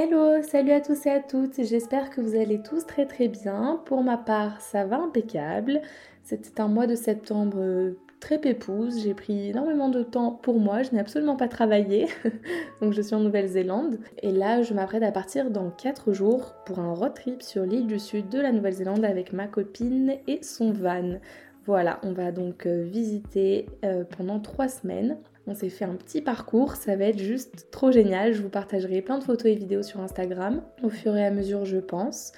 Hello, 0.00 0.40
salut 0.42 0.70
à 0.70 0.80
tous 0.80 1.06
et 1.06 1.10
à 1.10 1.18
toutes, 1.18 1.60
j'espère 1.60 2.10
que 2.10 2.20
vous 2.20 2.36
allez 2.36 2.62
tous 2.62 2.86
très 2.86 3.04
très 3.04 3.26
bien. 3.26 3.82
Pour 3.84 4.04
ma 4.04 4.16
part, 4.16 4.60
ça 4.60 4.84
va 4.84 4.98
impeccable. 4.98 5.82
C'était 6.22 6.60
un 6.60 6.68
mois 6.68 6.86
de 6.86 6.94
septembre 6.94 7.56
euh, 7.58 7.98
très 8.20 8.38
pépouse, 8.38 9.02
j'ai 9.02 9.12
pris 9.12 9.48
énormément 9.48 9.88
de 9.88 10.04
temps 10.04 10.30
pour 10.30 10.60
moi, 10.60 10.84
je 10.84 10.92
n'ai 10.92 11.00
absolument 11.00 11.34
pas 11.34 11.48
travaillé, 11.48 12.06
donc 12.80 12.92
je 12.92 13.02
suis 13.02 13.16
en 13.16 13.18
Nouvelle-Zélande. 13.18 13.98
Et 14.22 14.30
là, 14.30 14.62
je 14.62 14.72
m'apprête 14.72 15.02
à 15.02 15.10
partir 15.10 15.50
dans 15.50 15.68
4 15.68 16.12
jours 16.12 16.54
pour 16.64 16.78
un 16.78 16.94
road 16.94 17.14
trip 17.14 17.42
sur 17.42 17.64
l'île 17.64 17.88
du 17.88 17.98
sud 17.98 18.28
de 18.28 18.38
la 18.38 18.52
Nouvelle-Zélande 18.52 19.04
avec 19.04 19.32
ma 19.32 19.48
copine 19.48 20.14
et 20.28 20.40
son 20.44 20.70
van. 20.70 21.18
Voilà, 21.66 21.98
on 22.04 22.12
va 22.12 22.30
donc 22.30 22.66
euh, 22.66 22.84
visiter 22.84 23.66
euh, 23.84 24.04
pendant 24.16 24.38
3 24.38 24.68
semaines. 24.68 25.18
On 25.50 25.54
s'est 25.54 25.70
fait 25.70 25.86
un 25.86 25.94
petit 25.94 26.20
parcours, 26.20 26.76
ça 26.76 26.94
va 26.94 27.06
être 27.06 27.18
juste 27.18 27.68
trop 27.70 27.90
génial. 27.90 28.34
Je 28.34 28.42
vous 28.42 28.50
partagerai 28.50 29.00
plein 29.00 29.16
de 29.16 29.24
photos 29.24 29.46
et 29.46 29.54
vidéos 29.54 29.82
sur 29.82 30.00
Instagram 30.00 30.60
au 30.82 30.90
fur 30.90 31.16
et 31.16 31.24
à 31.24 31.30
mesure, 31.30 31.64
je 31.64 31.78
pense. 31.78 32.32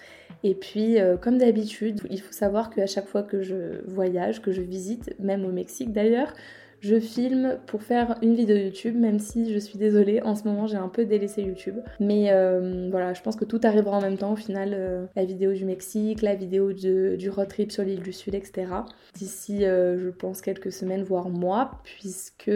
Et 0.44 0.54
puis, 0.54 1.00
euh, 1.00 1.16
comme 1.16 1.36
d'habitude, 1.36 2.02
il 2.08 2.20
faut 2.20 2.32
savoir 2.32 2.70
qu'à 2.70 2.86
chaque 2.86 3.08
fois 3.08 3.24
que 3.24 3.42
je 3.42 3.84
voyage, 3.88 4.40
que 4.40 4.52
je 4.52 4.62
visite, 4.62 5.12
même 5.18 5.44
au 5.44 5.50
Mexique 5.50 5.92
d'ailleurs, 5.92 6.32
je 6.80 6.98
filme 6.98 7.58
pour 7.66 7.82
faire 7.82 8.16
une 8.22 8.34
vidéo 8.34 8.56
YouTube, 8.56 8.96
même 8.96 9.18
si 9.18 9.52
je 9.52 9.58
suis 9.58 9.78
désolée, 9.78 10.22
en 10.22 10.34
ce 10.34 10.44
moment 10.44 10.66
j'ai 10.66 10.76
un 10.76 10.88
peu 10.88 11.04
délaissé 11.04 11.42
YouTube. 11.42 11.76
Mais 11.98 12.30
euh, 12.30 12.88
voilà, 12.90 13.12
je 13.12 13.22
pense 13.22 13.36
que 13.36 13.44
tout 13.44 13.60
arrivera 13.62 13.98
en 13.98 14.00
même 14.00 14.16
temps 14.16 14.32
au 14.32 14.36
final, 14.36 14.70
euh, 14.72 15.06
la 15.16 15.24
vidéo 15.24 15.52
du 15.52 15.64
Mexique, 15.64 16.22
la 16.22 16.34
vidéo 16.34 16.72
du 16.72 17.30
road 17.30 17.48
trip 17.48 17.70
sur 17.72 17.84
l'île 17.84 18.02
du 18.02 18.12
Sud, 18.12 18.34
etc. 18.34 18.66
D'ici, 19.14 19.64
euh, 19.64 19.98
je 19.98 20.08
pense, 20.08 20.40
quelques 20.40 20.72
semaines, 20.72 21.02
voire 21.02 21.28
mois, 21.28 21.80
puisque 21.84 22.50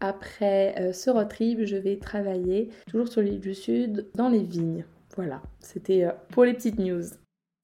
après 0.00 0.92
ce 0.92 1.10
road 1.10 1.28
trip, 1.28 1.64
je 1.64 1.76
vais 1.76 1.96
travailler 1.96 2.70
toujours 2.88 3.08
sur 3.08 3.20
l'île 3.20 3.40
du 3.40 3.54
Sud, 3.54 4.06
dans 4.14 4.28
les 4.28 4.42
vignes. 4.42 4.84
Voilà, 5.16 5.40
c'était 5.60 6.06
pour 6.30 6.44
les 6.44 6.52
petites 6.52 6.78
news. 6.78 7.04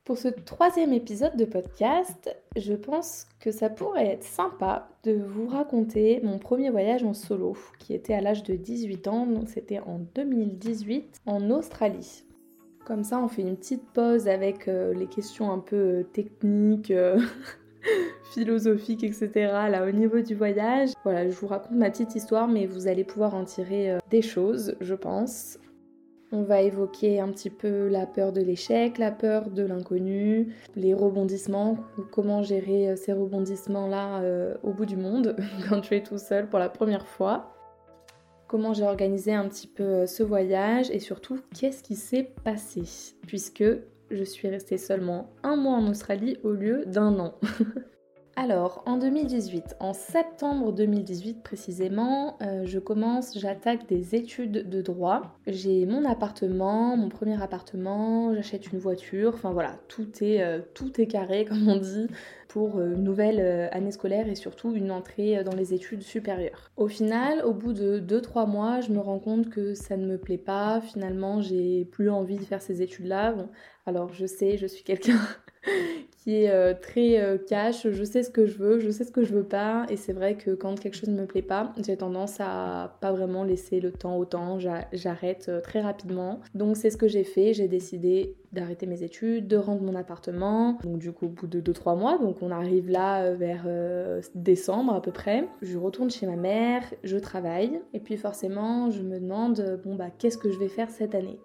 Pour 0.04 0.18
ce 0.18 0.26
troisième 0.26 0.92
épisode 0.92 1.36
de 1.36 1.44
podcast, 1.44 2.36
je 2.56 2.74
pense 2.74 3.28
que 3.38 3.52
ça 3.52 3.70
pourrait 3.70 4.08
être 4.08 4.24
sympa 4.24 4.88
de 5.04 5.12
vous 5.12 5.46
raconter 5.46 6.20
mon 6.24 6.40
premier 6.40 6.70
voyage 6.70 7.04
en 7.04 7.14
solo, 7.14 7.56
qui 7.78 7.94
était 7.94 8.12
à 8.12 8.20
l'âge 8.20 8.42
de 8.42 8.56
18 8.56 9.06
ans, 9.06 9.26
donc 9.26 9.48
c'était 9.48 9.78
en 9.78 10.00
2018 10.16 11.20
en 11.26 11.50
Australie. 11.50 12.24
Comme 12.84 13.04
ça, 13.04 13.20
on 13.20 13.28
fait 13.28 13.42
une 13.42 13.56
petite 13.56 13.84
pause 13.92 14.26
avec 14.26 14.66
euh, 14.66 14.92
les 14.92 15.06
questions 15.06 15.52
un 15.52 15.60
peu 15.60 15.76
euh, 15.76 16.02
techniques, 16.02 16.90
euh, 16.90 17.20
philosophiques, 18.34 19.04
etc. 19.04 19.30
Là, 19.70 19.86
au 19.86 19.92
niveau 19.92 20.18
du 20.18 20.34
voyage. 20.34 20.88
Voilà, 21.04 21.28
je 21.28 21.34
vous 21.36 21.46
raconte 21.46 21.76
ma 21.76 21.90
petite 21.90 22.16
histoire, 22.16 22.48
mais 22.48 22.66
vous 22.66 22.88
allez 22.88 23.04
pouvoir 23.04 23.36
en 23.36 23.44
tirer 23.44 23.98
des 24.10 24.22
choses, 24.22 24.74
je 24.80 24.94
pense. 24.94 25.58
On 26.34 26.44
va 26.44 26.62
évoquer 26.62 27.20
un 27.20 27.28
petit 27.28 27.50
peu 27.50 27.88
la 27.88 28.06
peur 28.06 28.32
de 28.32 28.40
l'échec, 28.40 28.96
la 28.96 29.10
peur 29.10 29.50
de 29.50 29.62
l'inconnu, 29.62 30.54
les 30.76 30.94
rebondissements, 30.94 31.76
comment 32.10 32.42
gérer 32.42 32.88
euh, 32.88 32.96
ces 32.96 33.12
rebondissements-là 33.12 34.22
euh, 34.22 34.54
au 34.62 34.72
bout 34.72 34.86
du 34.86 34.96
monde 34.96 35.36
quand 35.68 35.82
tu 35.82 35.94
es 35.94 36.02
tout 36.02 36.16
seul 36.16 36.48
pour 36.48 36.58
la 36.58 36.70
première 36.70 37.06
fois. 37.06 37.52
Comment 38.48 38.72
j'ai 38.72 38.84
organisé 38.84 39.34
un 39.34 39.46
petit 39.46 39.66
peu 39.66 39.82
euh, 39.82 40.06
ce 40.06 40.22
voyage 40.22 40.90
et 40.90 41.00
surtout 41.00 41.38
qu'est-ce 41.54 41.82
qui 41.82 41.96
s'est 41.96 42.32
passé? 42.44 42.82
Puisque 43.26 43.64
je 44.10 44.24
suis 44.24 44.48
restée 44.48 44.78
seulement 44.78 45.34
un 45.42 45.56
mois 45.56 45.74
en 45.74 45.86
Australie 45.86 46.38
au 46.44 46.52
lieu 46.52 46.86
d'un 46.86 47.18
an. 47.18 47.34
Alors, 48.34 48.82
en 48.86 48.96
2018, 48.96 49.76
en 49.78 49.92
septembre 49.92 50.72
2018 50.72 51.42
précisément, 51.42 52.38
euh, 52.40 52.62
je 52.64 52.78
commence, 52.78 53.38
j'attaque 53.38 53.86
des 53.88 54.14
études 54.14 54.70
de 54.70 54.80
droit. 54.80 55.38
J'ai 55.46 55.84
mon 55.84 56.06
appartement, 56.06 56.96
mon 56.96 57.10
premier 57.10 57.40
appartement, 57.42 58.34
j'achète 58.34 58.72
une 58.72 58.78
voiture, 58.78 59.32
enfin 59.34 59.50
voilà, 59.50 59.76
tout 59.88 60.08
est, 60.22 60.42
euh, 60.42 60.60
tout 60.72 60.98
est 60.98 61.06
carré 61.06 61.44
comme 61.48 61.68
on 61.68 61.76
dit 61.76 62.06
pour 62.48 62.80
une 62.80 62.92
euh, 62.92 62.96
nouvelle 62.96 63.68
année 63.70 63.92
scolaire 63.92 64.26
et 64.26 64.34
surtout 64.34 64.74
une 64.74 64.90
entrée 64.90 65.44
dans 65.44 65.54
les 65.54 65.74
études 65.74 66.02
supérieures. 66.02 66.70
Au 66.78 66.88
final, 66.88 67.44
au 67.44 67.52
bout 67.52 67.74
de 67.74 68.00
2-3 68.00 68.48
mois, 68.48 68.80
je 68.80 68.92
me 68.92 69.00
rends 69.00 69.18
compte 69.18 69.50
que 69.50 69.74
ça 69.74 69.98
ne 69.98 70.06
me 70.06 70.16
plaît 70.16 70.38
pas, 70.38 70.80
finalement 70.80 71.42
j'ai 71.42 71.84
plus 71.84 72.08
envie 72.08 72.36
de 72.36 72.44
faire 72.44 72.62
ces 72.62 72.80
études-là. 72.80 73.34
alors 73.84 74.10
je 74.14 74.24
sais, 74.24 74.56
je 74.56 74.66
suis 74.66 74.84
quelqu'un 74.84 75.20
qui 76.22 76.44
est 76.44 76.50
euh, 76.50 76.72
très 76.80 77.20
euh, 77.20 77.36
cash. 77.36 77.88
Je 77.88 78.04
sais 78.04 78.22
ce 78.22 78.30
que 78.30 78.46
je 78.46 78.56
veux, 78.56 78.78
je 78.78 78.90
sais 78.90 79.04
ce 79.04 79.10
que 79.10 79.24
je 79.24 79.34
veux 79.34 79.44
pas. 79.44 79.86
Et 79.88 79.96
c'est 79.96 80.12
vrai 80.12 80.36
que 80.36 80.52
quand 80.52 80.78
quelque 80.78 80.94
chose 80.94 81.08
ne 81.08 81.20
me 81.20 81.26
plaît 81.26 81.42
pas, 81.42 81.72
j'ai 81.84 81.96
tendance 81.96 82.36
à 82.38 82.96
pas 83.00 83.12
vraiment 83.12 83.42
laisser 83.42 83.80
le 83.80 83.90
temps 83.90 84.16
au 84.16 84.24
temps. 84.24 84.58
J'arrête 84.92 85.46
euh, 85.48 85.60
très 85.60 85.80
rapidement. 85.80 86.40
Donc 86.54 86.76
c'est 86.76 86.90
ce 86.90 86.96
que 86.96 87.08
j'ai 87.08 87.24
fait. 87.24 87.54
J'ai 87.54 87.66
décidé 87.66 88.36
d'arrêter 88.52 88.86
mes 88.86 89.02
études, 89.02 89.48
de 89.48 89.56
rendre 89.56 89.82
mon 89.82 89.96
appartement. 89.96 90.78
Donc 90.84 90.98
du 90.98 91.10
coup 91.10 91.26
au 91.26 91.30
bout 91.30 91.46
de 91.48 91.60
2-3 91.60 91.98
mois, 91.98 92.18
donc 92.18 92.36
on 92.42 92.50
arrive 92.50 92.90
là 92.90 93.32
vers 93.32 93.66
décembre 94.34 94.94
à 94.94 95.00
peu 95.00 95.10
près. 95.10 95.48
Je 95.62 95.78
retourne 95.78 96.10
chez 96.10 96.26
ma 96.26 96.36
mère, 96.36 96.82
je 97.02 97.16
travaille. 97.16 97.80
Et 97.94 98.00
puis 98.00 98.18
forcément 98.18 98.90
je 98.90 99.00
me 99.00 99.18
demande, 99.18 99.80
bon 99.86 99.94
bah 99.94 100.10
qu'est-ce 100.18 100.36
que 100.36 100.50
je 100.50 100.58
vais 100.58 100.68
faire 100.68 100.90
cette 100.90 101.14
année? 101.14 101.40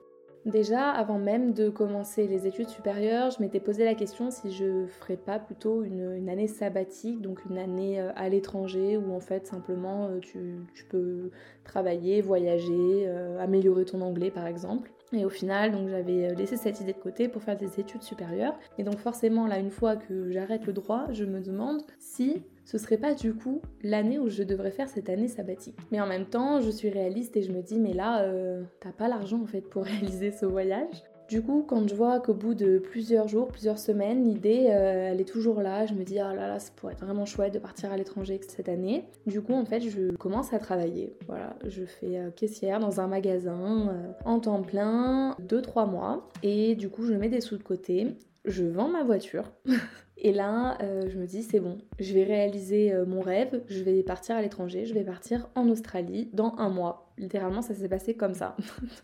Déjà, 0.48 0.92
avant 0.92 1.20
même 1.20 1.52
de 1.52 1.68
commencer 1.68 2.26
les 2.26 2.48
études 2.48 2.70
supérieures, 2.70 3.32
je 3.32 3.42
m'étais 3.44 3.60
posé 3.60 3.84
la 3.84 3.96
question 3.96 4.32
si 4.32 4.54
je 4.54 4.86
ferais 4.86 5.18
pas 5.18 5.40
plutôt 5.40 5.84
une, 5.84 6.30
année 6.30 6.48
sabbatique, 6.48 7.22
donc 7.22 7.44
une 7.50 7.58
année 7.58 8.00
euh, 8.00 8.14
à 8.16 8.30
l'étranger 8.30 8.96
où 8.96 9.14
en 9.14 9.20
fait 9.20 9.46
simplement 9.46 10.08
euh, 10.08 10.20
tu, 10.22 10.86
peux 10.88 11.32
travailler, 11.66 12.22
voyager, 12.22 13.04
euh, 13.08 13.38
améliorer 13.42 13.84
ton 13.84 14.00
anglais 14.00 14.32
par 14.32 14.48
exemple. 14.48 14.90
Et 15.12 15.26
au 15.26 15.30
final, 15.30 15.74
donc 15.74 15.90
j'avais 15.90 16.34
laissé 16.34 16.56
cette 16.56 16.80
idée 16.80 16.94
de 16.94 16.98
côté 16.98 17.28
pour 17.28 17.44
faire 17.44 17.58
des 17.58 17.82
études 17.82 18.04
supérieures. 18.04 18.58
Et 18.78 18.84
donc 18.84 19.00
forcément, 19.00 19.48
là, 19.48 19.60
une 19.60 19.72
fois 19.72 19.98
que 19.98 20.32
j'arrête 20.32 20.66
le 20.66 20.72
droit, 20.72 21.08
je 21.12 21.26
me 21.26 21.42
demande 21.42 21.82
si 22.00 22.42
ce 22.68 22.78
serait 22.78 22.98
pas 22.98 23.14
du 23.14 23.34
coup 23.34 23.62
l'année 23.82 24.20
où 24.20 24.28
je 24.28 24.44
devrais 24.44 24.72
faire 24.72 24.90
cette 24.90 25.10
année 25.10 25.30
sabbatique. 25.30 25.78
Mais 25.90 26.02
en 26.02 26.06
même 26.06 26.26
temps, 26.26 26.60
je 26.60 26.70
suis 26.70 26.90
réaliste 26.90 27.38
et 27.38 27.42
je 27.42 27.54
me 27.54 27.62
dis, 27.62 27.80
mais 27.80 27.94
là, 27.94 28.24
euh, 28.24 28.62
t'as 28.82 28.92
pas 28.92 29.08
l'argent 29.08 29.42
en 29.42 29.46
fait 29.46 29.62
pour 29.62 29.84
réaliser 29.86 30.32
ce 30.32 30.46
voyage. 30.46 31.04
Du 31.30 31.42
coup, 31.42 31.64
quand 31.68 31.88
je 31.90 31.96
vois 31.96 32.20
qu'au 32.20 32.34
bout 32.34 32.56
de 32.56 32.78
plusieurs 32.78 33.28
jours, 33.28 33.48
plusieurs 33.48 33.80
semaines, 33.80 34.24
l'idée, 34.24 34.68
euh, 34.70 35.12
elle 35.12 35.20
est 35.20 35.28
toujours 35.28 35.62
là, 35.62 35.86
je 35.86 35.94
me 35.94 36.04
dis, 36.04 36.16
oh 36.16 36.36
là 36.36 36.48
là, 36.48 36.60
ça 36.60 36.72
pourrait 36.76 36.94
être 36.94 37.04
vraiment 37.04 37.26
chouette 37.26 37.54
de 37.54 37.60
partir 37.60 37.92
à 37.92 37.98
l'étranger 37.98 38.40
cette 38.48 38.70
année. 38.70 39.06
Du 39.26 39.42
coup, 39.42 39.54
en 39.54 39.66
fait, 39.66 39.82
je 39.82 40.12
commence 40.16 40.54
à 40.54 40.60
travailler. 40.60 41.14
Voilà, 41.28 41.56
je 41.66 41.84
fais 41.84 42.18
euh, 42.18 42.32
caissière 42.32 42.80
dans 42.80 43.00
un 43.02 43.08
magasin 43.08 43.94
en 44.24 44.40
temps 44.40 44.62
plein, 44.62 45.36
2-3 45.42 45.90
mois. 45.90 46.30
Et 46.44 46.76
du 46.76 46.90
coup, 46.90 47.06
je 47.06 47.14
mets 47.14 47.30
des 47.30 47.42
sous 47.42 47.58
de 47.58 47.64
côté. 47.64 48.08
Je 48.48 48.64
vends 48.64 48.88
ma 48.88 49.04
voiture. 49.04 49.52
Et 50.20 50.32
là, 50.32 50.78
euh, 50.82 51.08
je 51.10 51.18
me 51.18 51.28
dis, 51.28 51.44
c'est 51.44 51.60
bon, 51.60 51.78
je 52.00 52.12
vais 52.14 52.24
réaliser 52.24 52.92
euh, 52.92 53.06
mon 53.06 53.22
rêve, 53.22 53.62
je 53.68 53.84
vais 53.84 54.02
partir 54.02 54.36
à 54.36 54.42
l'étranger, 54.42 54.86
je 54.86 54.96
vais 54.96 55.04
partir 55.04 55.48
en 55.54 55.70
Australie 55.70 56.32
dans 56.34 56.56
un 56.58 56.70
mois. 56.70 57.14
Littéralement, 57.20 57.62
ça 57.62 57.76
s'est 57.76 57.90
passé 57.90 58.16
comme 58.16 58.34
ça. 58.34 58.58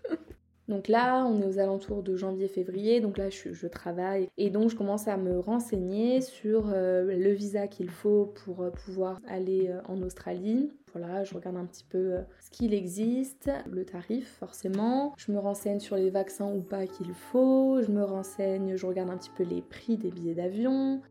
donc 0.67 0.87
là, 0.87 1.25
on 1.25 1.41
est 1.41 1.45
aux 1.45 1.59
alentours 1.59 2.03
de 2.03 2.15
janvier-février, 2.15 3.01
donc 3.01 3.17
là, 3.17 3.29
je, 3.29 3.67
travaille. 3.67 4.29
Et 4.37 4.49
donc, 4.49 4.69
je 4.69 4.75
commence 4.75 5.07
à 5.07 5.17
me 5.17 5.39
renseigner 5.39 6.21
sur 6.21 6.69
euh, 6.69 7.03
le 7.03 7.31
visa 7.31 7.67
qu'il 7.67 7.89
faut 7.89 8.33
pour 8.43 8.71
pouvoir 8.71 9.19
aller 9.27 9.73
en 9.87 10.01
Australie. 10.01 10.71
Voilà, 10.93 11.23
je 11.23 11.33
regarde 11.33 11.57
un 11.57 11.65
petit 11.65 11.83
peu 11.83 12.17
ce 12.39 12.51
qu'il 12.51 12.73
existe, 12.73 13.49
le 13.69 13.83
tarif 13.83 14.37
forcément. 14.39 15.13
Je 15.17 15.31
me 15.31 15.39
renseigne 15.39 15.79
sur 15.79 15.95
les 15.95 16.11
vaccins 16.11 16.53
ou 16.53 16.61
pas 16.61 16.85
qu'il 16.85 17.13
faut. 17.13 17.81
Je 17.81 17.91
me 17.91 18.03
renseigne, 18.03 18.75
je 18.75 18.85
regarde 18.85 19.09
un 19.09 19.17
petit 19.17 19.31
peu 19.35 19.43
les 19.43 19.63
prix 19.63 19.97
des 19.97 20.11
billets 20.11 20.35
d'avion. 20.35 21.01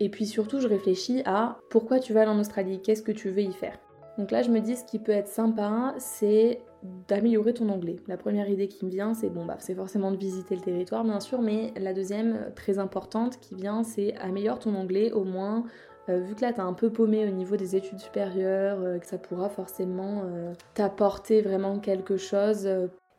Et 0.00 0.08
puis 0.08 0.26
surtout, 0.26 0.60
je 0.60 0.68
réfléchis 0.68 1.22
à 1.24 1.58
pourquoi 1.70 2.00
tu 2.00 2.12
vas 2.12 2.22
aller 2.22 2.30
en 2.30 2.38
Australie, 2.38 2.80
qu'est-ce 2.82 3.02
que 3.02 3.12
tu 3.12 3.30
veux 3.30 3.42
y 3.42 3.52
faire. 3.52 3.78
Donc 4.18 4.30
là, 4.30 4.42
je 4.42 4.50
me 4.50 4.60
dis 4.60 4.76
ce 4.76 4.84
qui 4.84 4.98
peut 4.98 5.12
être 5.12 5.28
sympa, 5.28 5.94
c'est 5.98 6.60
d'améliorer 7.08 7.54
ton 7.54 7.68
anglais. 7.68 7.96
La 8.08 8.16
première 8.16 8.48
idée 8.48 8.68
qui 8.68 8.84
me 8.84 8.90
vient, 8.90 9.14
c'est 9.14 9.30
bon, 9.30 9.44
bah, 9.44 9.56
c'est 9.60 9.74
forcément 9.74 10.10
de 10.10 10.16
visiter 10.16 10.54
le 10.54 10.62
territoire, 10.62 11.04
bien 11.04 11.20
sûr, 11.20 11.40
mais 11.40 11.72
la 11.76 11.92
deuxième, 11.92 12.52
très 12.54 12.78
importante, 12.78 13.38
qui 13.40 13.54
vient, 13.54 13.82
c'est 13.84 14.16
améliorer 14.16 14.58
ton 14.58 14.74
anglais 14.74 15.12
au 15.12 15.24
moins 15.24 15.64
euh, 16.08 16.20
vu 16.20 16.34
que 16.34 16.42
là, 16.42 16.52
t'as 16.52 16.62
un 16.62 16.72
peu 16.72 16.90
paumé 16.90 17.26
au 17.26 17.32
niveau 17.32 17.56
des 17.56 17.76
études 17.76 17.98
supérieures, 17.98 18.78
euh, 18.80 18.98
que 18.98 19.06
ça 19.06 19.18
pourra 19.18 19.48
forcément 19.48 20.22
euh, 20.24 20.52
t'apporter 20.74 21.42
vraiment 21.42 21.78
quelque 21.78 22.16
chose. 22.16 22.68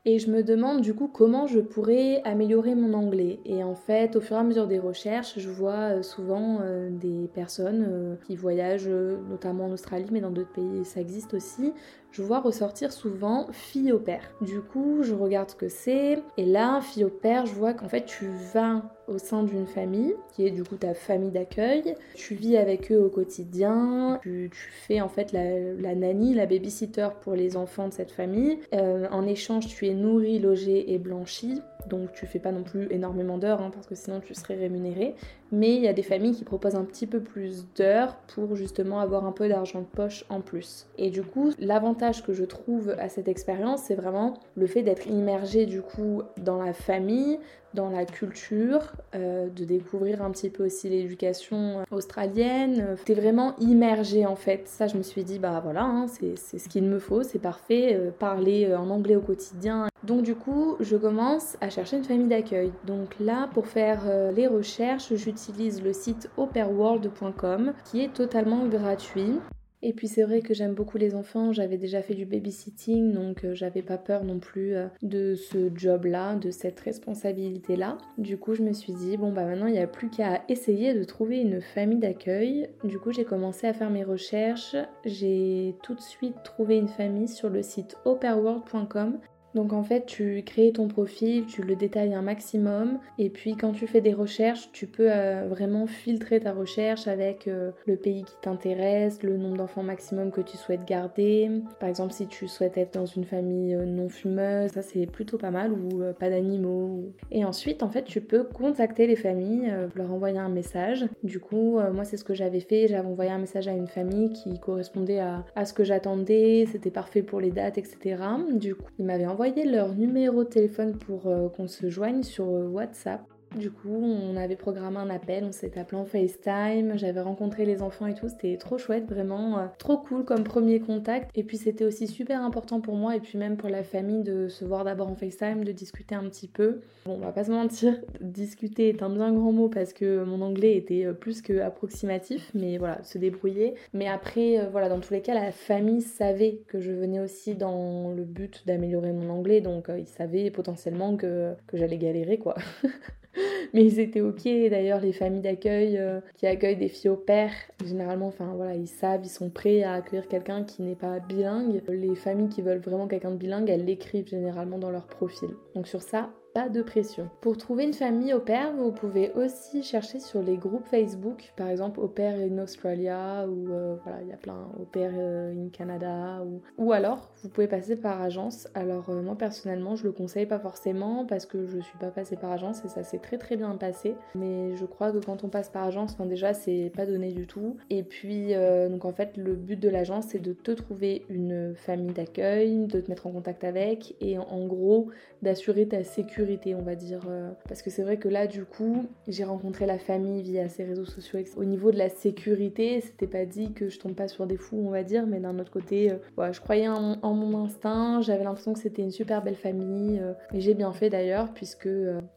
Et 0.05 0.19
je 0.19 0.31
me 0.31 0.41
demande 0.41 0.79
du 0.79 0.93
coup 0.93 1.09
comment 1.09 1.47
je 1.47 1.59
pourrais 1.59 2.21
améliorer 2.23 2.75
mon 2.75 2.93
anglais. 2.93 3.39
Et 3.43 3.61
en 3.61 3.75
fait, 3.75 4.15
au 4.15 4.21
fur 4.21 4.37
et 4.37 4.39
à 4.39 4.43
mesure 4.43 4.65
des 4.65 4.79
recherches, 4.79 5.37
je 5.37 5.49
vois 5.49 6.01
souvent 6.01 6.61
des 6.89 7.29
personnes 7.33 8.17
qui 8.25 8.37
voyagent, 8.37 8.87
notamment 8.87 9.65
en 9.65 9.71
Australie, 9.73 10.07
mais 10.09 10.21
dans 10.21 10.31
d'autres 10.31 10.53
pays 10.53 10.85
ça 10.85 11.01
existe 11.01 11.33
aussi. 11.33 11.73
Je 12.17 12.23
vois 12.23 12.39
ressortir 12.39 12.91
souvent 12.91 13.45
fille 13.51 13.91
au 13.91 13.99
père. 13.99 14.23
Du 14.41 14.59
coup, 14.61 15.03
je 15.03 15.13
regarde 15.13 15.51
ce 15.51 15.55
que 15.55 15.69
c'est. 15.69 16.17
Et 16.35 16.45
là, 16.45 16.81
fille 16.81 17.03
au 17.03 17.09
père, 17.09 17.45
je 17.45 17.53
vois 17.53 17.75
qu'en 17.75 17.87
fait, 17.87 18.05
tu 18.05 18.25
vas 18.55 18.81
au 19.07 19.19
sein 19.19 19.43
d'une 19.43 19.67
famille, 19.67 20.15
qui 20.33 20.43
est 20.43 20.49
du 20.49 20.63
coup 20.63 20.77
ta 20.77 20.95
famille 20.95 21.29
d'accueil. 21.29 21.93
Tu 22.15 22.33
vis 22.33 22.57
avec 22.57 22.91
eux 22.91 22.97
au 22.97 23.09
quotidien, 23.09 24.17
tu, 24.23 24.49
fais 24.51 24.99
en 24.99 25.09
fait 25.09 25.31
la, 25.31 25.93
nanny, 25.93 26.33
la 26.33 26.47
babysitter 26.47 27.09
pour 27.21 27.35
les 27.35 27.55
enfants 27.55 27.87
de 27.87 27.93
cette 27.93 28.11
famille. 28.11 28.61
Euh, 28.73 29.07
en 29.11 29.27
échange, 29.27 29.67
tu 29.67 29.85
es 29.85 29.93
nourri, 29.93 30.39
logé 30.39 30.91
et 30.91 30.97
blanchi 30.97 31.61
donc 31.87 32.11
tu 32.13 32.25
fais 32.25 32.39
pas 32.39 32.51
non 32.51 32.63
plus 32.63 32.87
énormément 32.91 33.37
d'heures 33.37 33.61
hein, 33.61 33.71
parce 33.73 33.87
que 33.87 33.95
sinon 33.95 34.19
tu 34.19 34.33
serais 34.33 34.55
rémunéré. 34.55 35.15
Mais 35.51 35.75
il 35.75 35.81
y 35.81 35.87
a 35.87 35.93
des 35.93 36.03
familles 36.03 36.35
qui 36.35 36.43
proposent 36.43 36.75
un 36.75 36.83
petit 36.83 37.07
peu 37.07 37.19
plus 37.19 37.65
d'heures 37.75 38.17
pour 38.33 38.55
justement 38.55 38.99
avoir 38.99 39.25
un 39.25 39.31
peu 39.31 39.47
d'argent 39.47 39.79
de 39.79 39.85
poche 39.85 40.25
en 40.29 40.41
plus. 40.41 40.87
Et 40.97 41.09
du 41.09 41.23
coup, 41.23 41.51
l'avantage 41.59 42.23
que 42.23 42.33
je 42.33 42.43
trouve 42.43 42.89
à 42.99 43.09
cette 43.09 43.27
expérience, 43.27 43.83
c'est 43.83 43.95
vraiment 43.95 44.39
le 44.55 44.67
fait 44.67 44.83
d'être 44.83 45.07
immergé 45.07 45.65
du 45.65 45.81
coup 45.81 46.21
dans 46.37 46.61
la 46.61 46.73
famille, 46.73 47.39
dans 47.73 47.89
la 47.89 48.05
culture, 48.05 48.93
euh, 49.15 49.49
de 49.49 49.63
découvrir 49.65 50.21
un 50.21 50.31
petit 50.31 50.49
peu 50.49 50.65
aussi 50.65 50.89
l'éducation 50.89 51.79
euh, 51.79 51.83
australienne. 51.91 52.95
T'es 53.05 53.13
vraiment 53.13 53.55
immergé 53.59 54.25
en 54.25 54.35
fait. 54.35 54.67
Ça, 54.67 54.87
je 54.87 54.97
me 54.97 55.03
suis 55.03 55.23
dit, 55.23 55.37
bah 55.37 55.61
voilà, 55.63 55.83
hein, 55.83 56.07
c'est 56.07 56.57
ce 56.57 56.69
qu'il 56.69 56.85
me 56.85 56.99
faut, 56.99 57.23
c'est 57.23 57.39
parfait. 57.39 57.93
Euh, 57.93 58.11
parler 58.11 58.73
en 58.75 58.89
anglais 58.89 59.15
au 59.15 59.21
quotidien. 59.21 59.87
Donc 60.07 60.23
du 60.23 60.33
coup, 60.33 60.77
je 60.79 60.95
commence 60.95 61.57
à 61.61 61.69
chercher 61.69 61.97
une 61.97 62.03
famille 62.03 62.27
d'accueil. 62.27 62.71
Donc 62.85 63.19
là, 63.19 63.49
pour 63.53 63.67
faire 63.67 64.03
les 64.33 64.47
recherches, 64.47 65.13
j'utilise 65.13 65.83
le 65.83 65.93
site 65.93 66.29
operworld.com 66.37 67.73
qui 67.85 68.01
est 68.01 68.13
totalement 68.13 68.65
gratuit. 68.67 69.39
Et 69.83 69.93
puis 69.93 70.07
c'est 70.07 70.23
vrai 70.23 70.41
que 70.41 70.55
j'aime 70.55 70.73
beaucoup 70.73 70.97
les 70.97 71.13
enfants, 71.13 71.53
j'avais 71.53 71.77
déjà 71.77 72.01
fait 72.01 72.15
du 72.15 72.25
babysitting, 72.25 73.13
donc 73.13 73.43
euh, 73.43 73.53
j'avais 73.53 73.83
pas 73.83 73.99
peur 73.99 74.23
non 74.23 74.39
plus 74.39 74.75
euh, 74.75 74.87
de 75.03 75.35
ce 75.35 75.69
job-là, 75.75 76.35
de 76.35 76.49
cette 76.49 76.79
responsabilité-là. 76.79 77.99
Du 78.17 78.37
coup 78.37 78.55
je 78.55 78.63
me 78.63 78.73
suis 78.73 78.93
dit, 78.93 79.17
bon 79.17 79.31
bah 79.31 79.45
maintenant 79.45 79.67
il 79.67 79.73
n'y 79.73 79.79
a 79.79 79.87
plus 79.87 80.09
qu'à 80.09 80.41
essayer 80.49 80.95
de 80.95 81.03
trouver 81.03 81.37
une 81.37 81.61
famille 81.61 81.99
d'accueil. 81.99 82.69
Du 82.83 82.97
coup 82.97 83.11
j'ai 83.11 83.23
commencé 83.23 83.67
à 83.67 83.73
faire 83.73 83.91
mes 83.91 84.03
recherches, 84.03 84.75
j'ai 85.05 85.75
tout 85.83 85.93
de 85.93 86.01
suite 86.01 86.41
trouvé 86.43 86.77
une 86.77 86.89
famille 86.89 87.27
sur 87.27 87.49
le 87.49 87.61
site 87.61 87.97
operworld.com 88.05 89.19
donc 89.57 89.73
en 89.73 89.81
fait, 89.81 90.05
tu 90.05 90.43
crées 90.45 90.71
ton 90.71 90.87
profil, 90.87 91.47
tu 91.47 91.63
le 91.63 91.75
détailles 91.75 92.13
un 92.13 92.21
maximum, 92.21 92.99
et 93.17 93.31
puis 93.31 93.55
quand 93.55 93.71
tu 93.71 93.87
fais 93.87 94.01
des 94.01 94.13
recherches, 94.13 94.71
tu 94.71 94.85
peux 94.85 95.11
euh, 95.11 95.47
vraiment 95.49 95.87
filtrer 95.87 96.39
ta 96.39 96.53
recherche 96.53 97.07
avec 97.07 97.47
euh, 97.47 97.71
le 97.87 97.95
pays 97.95 98.23
qui 98.23 98.35
t'intéresse, 98.39 99.23
le 99.23 99.35
nombre 99.35 99.57
d'enfants 99.57 99.81
maximum 99.81 100.29
que 100.29 100.41
tu 100.41 100.57
souhaites 100.57 100.85
garder. 100.85 101.49
Par 101.79 101.89
exemple, 101.89 102.13
si 102.13 102.27
tu 102.27 102.47
souhaites 102.47 102.77
être 102.77 102.93
dans 102.93 103.07
une 103.07 103.23
famille 103.23 103.73
euh, 103.73 103.85
non 103.85 104.09
fumeuse, 104.09 104.73
ça 104.73 104.83
c'est 104.83 105.07
plutôt 105.07 105.39
pas 105.39 105.49
mal, 105.49 105.71
ou 105.71 106.03
pas 106.19 106.29
d'animaux. 106.29 107.11
Et 107.31 107.43
ensuite, 107.43 107.81
en 107.81 107.89
fait, 107.89 108.03
tu 108.03 108.21
peux 108.21 108.43
contacter 108.43 109.07
les 109.07 109.15
familles, 109.15 109.73
leur 109.95 110.13
envoyer 110.13 110.37
un 110.37 110.49
message. 110.49 111.07
Du 111.23 111.39
coup, 111.39 111.79
moi 111.93 112.03
c'est 112.03 112.17
ce 112.17 112.23
que 112.23 112.35
j'avais 112.35 112.59
fait, 112.59 112.87
j'avais 112.87 113.07
envoyé 113.07 113.31
un 113.31 113.39
message 113.39 113.67
à 113.67 113.71
une 113.71 113.87
famille 113.87 114.31
qui 114.33 114.59
correspondait 114.59 115.19
à, 115.19 115.45
à 115.55 115.65
ce 115.65 115.73
que 115.73 115.83
j'attendais, 115.83 116.67
c'était 116.71 116.91
parfait 116.91 117.23
pour 117.23 117.41
les 117.41 117.49
dates, 117.49 117.79
etc. 117.79 118.17
Du 118.53 118.75
coup, 118.75 118.91
il 118.99 119.05
m'avait 119.05 119.25
envoyé 119.25 119.46
leur 119.55 119.95
numéro 119.95 120.43
de 120.43 120.49
téléphone 120.49 120.97
pour 120.97 121.27
euh, 121.27 121.49
qu'on 121.49 121.67
se 121.67 121.89
joigne 121.89 122.23
sur 122.23 122.45
euh, 122.45 122.67
WhatsApp. 122.67 123.21
Du 123.57 123.71
coup, 123.71 123.89
on 123.89 124.37
avait 124.37 124.55
programmé 124.55 124.97
un 124.97 125.09
appel, 125.09 125.43
on 125.43 125.51
s'est 125.51 125.79
appelé 125.79 125.99
en 125.99 126.05
FaceTime, 126.05 126.95
j'avais 126.95 127.21
rencontré 127.21 127.65
les 127.65 127.81
enfants 127.81 128.05
et 128.05 128.13
tout, 128.13 128.29
c'était 128.29 128.55
trop 128.57 128.77
chouette, 128.77 129.09
vraiment 129.09 129.57
euh, 129.57 129.65
trop 129.79 129.97
cool 129.97 130.25
comme 130.25 130.43
premier 130.43 130.79
contact. 130.79 131.31
Et 131.33 131.43
puis 131.43 131.57
c'était 131.57 131.83
aussi 131.83 132.07
super 132.07 132.43
important 132.43 132.81
pour 132.81 132.95
moi 132.95 133.15
et 133.15 133.19
puis 133.19 133.39
même 133.39 133.57
pour 133.57 133.69
la 133.69 133.83
famille 133.83 134.21
de 134.21 134.47
se 134.47 134.63
voir 134.63 134.83
d'abord 134.83 135.09
en 135.09 135.15
FaceTime, 135.15 135.63
de 135.63 135.71
discuter 135.71 136.13
un 136.13 136.23
petit 136.25 136.47
peu. 136.47 136.81
Bon, 137.07 137.13
on 137.13 137.17
va 137.17 137.31
pas 137.31 137.45
se 137.45 137.51
mentir, 137.51 137.99
discuter 138.21 138.89
est 138.89 139.01
un 139.01 139.09
bien 139.09 139.33
grand 139.33 139.51
mot 139.51 139.69
parce 139.69 139.91
que 139.91 140.23
mon 140.23 140.41
anglais 140.41 140.77
était 140.77 141.05
euh, 141.05 141.13
plus 141.13 141.41
que 141.41 141.59
approximatif, 141.59 142.51
mais 142.53 142.77
voilà, 142.77 143.01
se 143.03 143.17
débrouiller. 143.17 143.73
Mais 143.93 144.07
après, 144.07 144.59
euh, 144.59 144.69
voilà, 144.69 144.87
dans 144.87 144.99
tous 144.99 145.13
les 145.13 145.21
cas, 145.21 145.33
la 145.33 145.51
famille 145.51 146.01
savait 146.01 146.61
que 146.67 146.79
je 146.79 146.91
venais 146.91 147.19
aussi 147.19 147.55
dans 147.55 148.11
le 148.11 148.23
but 148.23 148.61
d'améliorer 148.67 149.13
mon 149.13 149.31
anglais, 149.31 149.61
donc 149.61 149.89
ils 149.97 150.07
savaient 150.07 150.51
potentiellement 150.51 151.17
que, 151.17 151.53
que 151.65 151.77
j'allais 151.77 151.97
galérer 151.97 152.37
quoi. 152.37 152.55
mais 153.73 153.83
ils 153.83 153.99
étaient 153.99 154.21
ok. 154.21 154.43
D'ailleurs, 154.43 154.99
les 154.99 155.13
familles 155.13 155.41
d'accueil 155.41 155.97
euh, 155.97 156.19
qui 156.35 156.47
accueillent 156.47 156.77
des 156.77 156.87
filles 156.87 157.09
au 157.09 157.15
père, 157.15 157.51
généralement, 157.85 158.27
enfin 158.27 158.53
voilà, 158.55 158.75
ils 158.75 158.87
savent, 158.87 159.21
ils 159.23 159.29
sont 159.29 159.49
prêts 159.49 159.83
à 159.83 159.93
accueillir 159.93 160.27
quelqu'un 160.27 160.63
qui 160.63 160.81
n'est 160.81 160.95
pas 160.95 161.19
bilingue. 161.19 161.81
Les 161.87 162.15
familles 162.15 162.49
qui 162.49 162.61
veulent 162.61 162.79
vraiment 162.79 163.07
quelqu'un 163.07 163.31
de 163.31 163.37
bilingue, 163.37 163.69
elles 163.69 163.85
l'écrivent 163.85 164.27
généralement 164.27 164.77
dans 164.77 164.91
leur 164.91 165.07
profil. 165.07 165.49
Donc 165.75 165.87
sur 165.87 166.01
ça, 166.01 166.29
de 166.65 166.81
pression. 166.81 167.29
Pour 167.41 167.55
trouver 167.57 167.83
une 167.83 167.93
famille 167.93 168.33
au 168.33 168.39
pair, 168.39 168.73
vous 168.75 168.91
pouvez 168.91 169.31
aussi 169.33 169.83
chercher 169.83 170.19
sur 170.19 170.41
les 170.41 170.57
groupes 170.57 170.85
Facebook, 170.85 171.53
par 171.55 171.69
exemple 171.69 171.99
au 171.99 172.07
pair 172.07 172.35
in 172.35 172.57
Australia 172.57 173.45
ou 173.47 173.71
euh, 173.71 173.95
voilà, 174.03 174.21
il 174.23 174.27
y 174.27 174.33
a 174.33 174.37
plein 174.37 174.67
au 174.79 174.83
pair 174.83 175.11
euh, 175.15 175.53
in 175.53 175.69
Canada 175.69 176.43
ou, 176.43 176.61
ou 176.83 176.91
alors 176.93 177.29
vous 177.43 177.49
pouvez 177.49 177.67
passer 177.67 177.95
par 177.95 178.19
agence. 178.21 178.67
Alors 178.73 179.09
euh, 179.09 179.21
moi 179.21 179.37
personnellement, 179.37 179.95
je 179.95 180.05
le 180.05 180.11
conseille 180.11 180.47
pas 180.47 180.57
forcément 180.57 181.25
parce 181.25 181.45
que 181.45 181.67
je 181.67 181.79
suis 181.79 181.97
pas 181.99 182.09
passée 182.09 182.37
par 182.37 182.51
agence 182.51 182.83
et 182.83 182.87
ça 182.87 183.03
s'est 183.03 183.19
très 183.19 183.37
très 183.37 183.55
bien 183.55 183.75
passé. 183.75 184.15
Mais 184.33 184.75
je 184.75 184.85
crois 184.85 185.11
que 185.11 185.19
quand 185.19 185.43
on 185.43 185.49
passe 185.49 185.69
par 185.69 185.83
agence, 185.83 186.13
enfin 186.13 186.25
déjà 186.25 186.55
c'est 186.55 186.91
pas 186.95 187.05
donné 187.05 187.33
du 187.33 187.45
tout. 187.45 187.77
Et 187.91 188.01
puis 188.01 188.53
donc 188.89 189.05
en 189.05 189.13
fait 189.13 189.37
le 189.37 189.53
but 189.53 189.79
de 189.79 189.89
l'agence 189.89 190.27
c'est 190.29 190.39
de 190.39 190.53
te 190.53 190.71
trouver 190.71 191.23
une 191.29 191.75
famille 191.75 192.13
d'accueil, 192.13 192.87
de 192.87 192.99
te 192.99 193.09
mettre 193.09 193.27
en 193.27 193.31
contact 193.31 193.63
avec 193.63 194.15
et 194.21 194.39
en 194.39 194.65
gros 194.65 195.09
d'assurer 195.43 195.87
ta 195.87 196.03
sécurité 196.03 196.46
on 196.75 196.81
va 196.81 196.95
dire. 196.95 197.21
Euh, 197.29 197.51
parce 197.67 197.81
que 197.81 197.89
c'est 197.89 198.03
vrai 198.03 198.17
que 198.17 198.29
là, 198.29 198.47
du 198.47 198.65
coup, 198.65 199.05
j'ai 199.27 199.43
rencontré 199.43 199.85
la 199.85 199.97
famille 199.97 200.41
via 200.41 200.69
ces 200.69 200.83
réseaux 200.83 201.05
sociaux. 201.05 201.39
Au 201.55 201.65
niveau 201.65 201.91
de 201.91 201.97
la 201.97 202.09
sécurité, 202.09 203.01
c'était 203.01 203.27
pas 203.27 203.45
dit 203.45 203.73
que 203.73 203.89
je 203.89 203.99
tombe 203.99 204.13
pas 204.13 204.27
sur 204.27 204.47
des 204.47 204.57
fous, 204.57 204.81
on 204.83 204.89
va 204.89 205.03
dire, 205.03 205.27
mais 205.27 205.39
d'un 205.39 205.59
autre 205.59 205.71
côté, 205.71 206.11
euh, 206.11 206.51
je 206.51 206.61
croyais 206.61 206.87
en, 206.87 207.33
mon 207.33 207.65
instinct, 207.65 208.21
j'avais 208.21 208.43
l'impression 208.43 208.73
que 208.73 208.79
c'était 208.79 209.01
une 209.01 209.11
super 209.11 209.43
belle 209.43 209.55
famille. 209.55 210.19
Euh, 210.19 210.33
et 210.53 210.61
j'ai 210.61 210.73
bien 210.73 210.91
fait 210.93 211.09
d'ailleurs, 211.09 211.53
puisque 211.53 211.89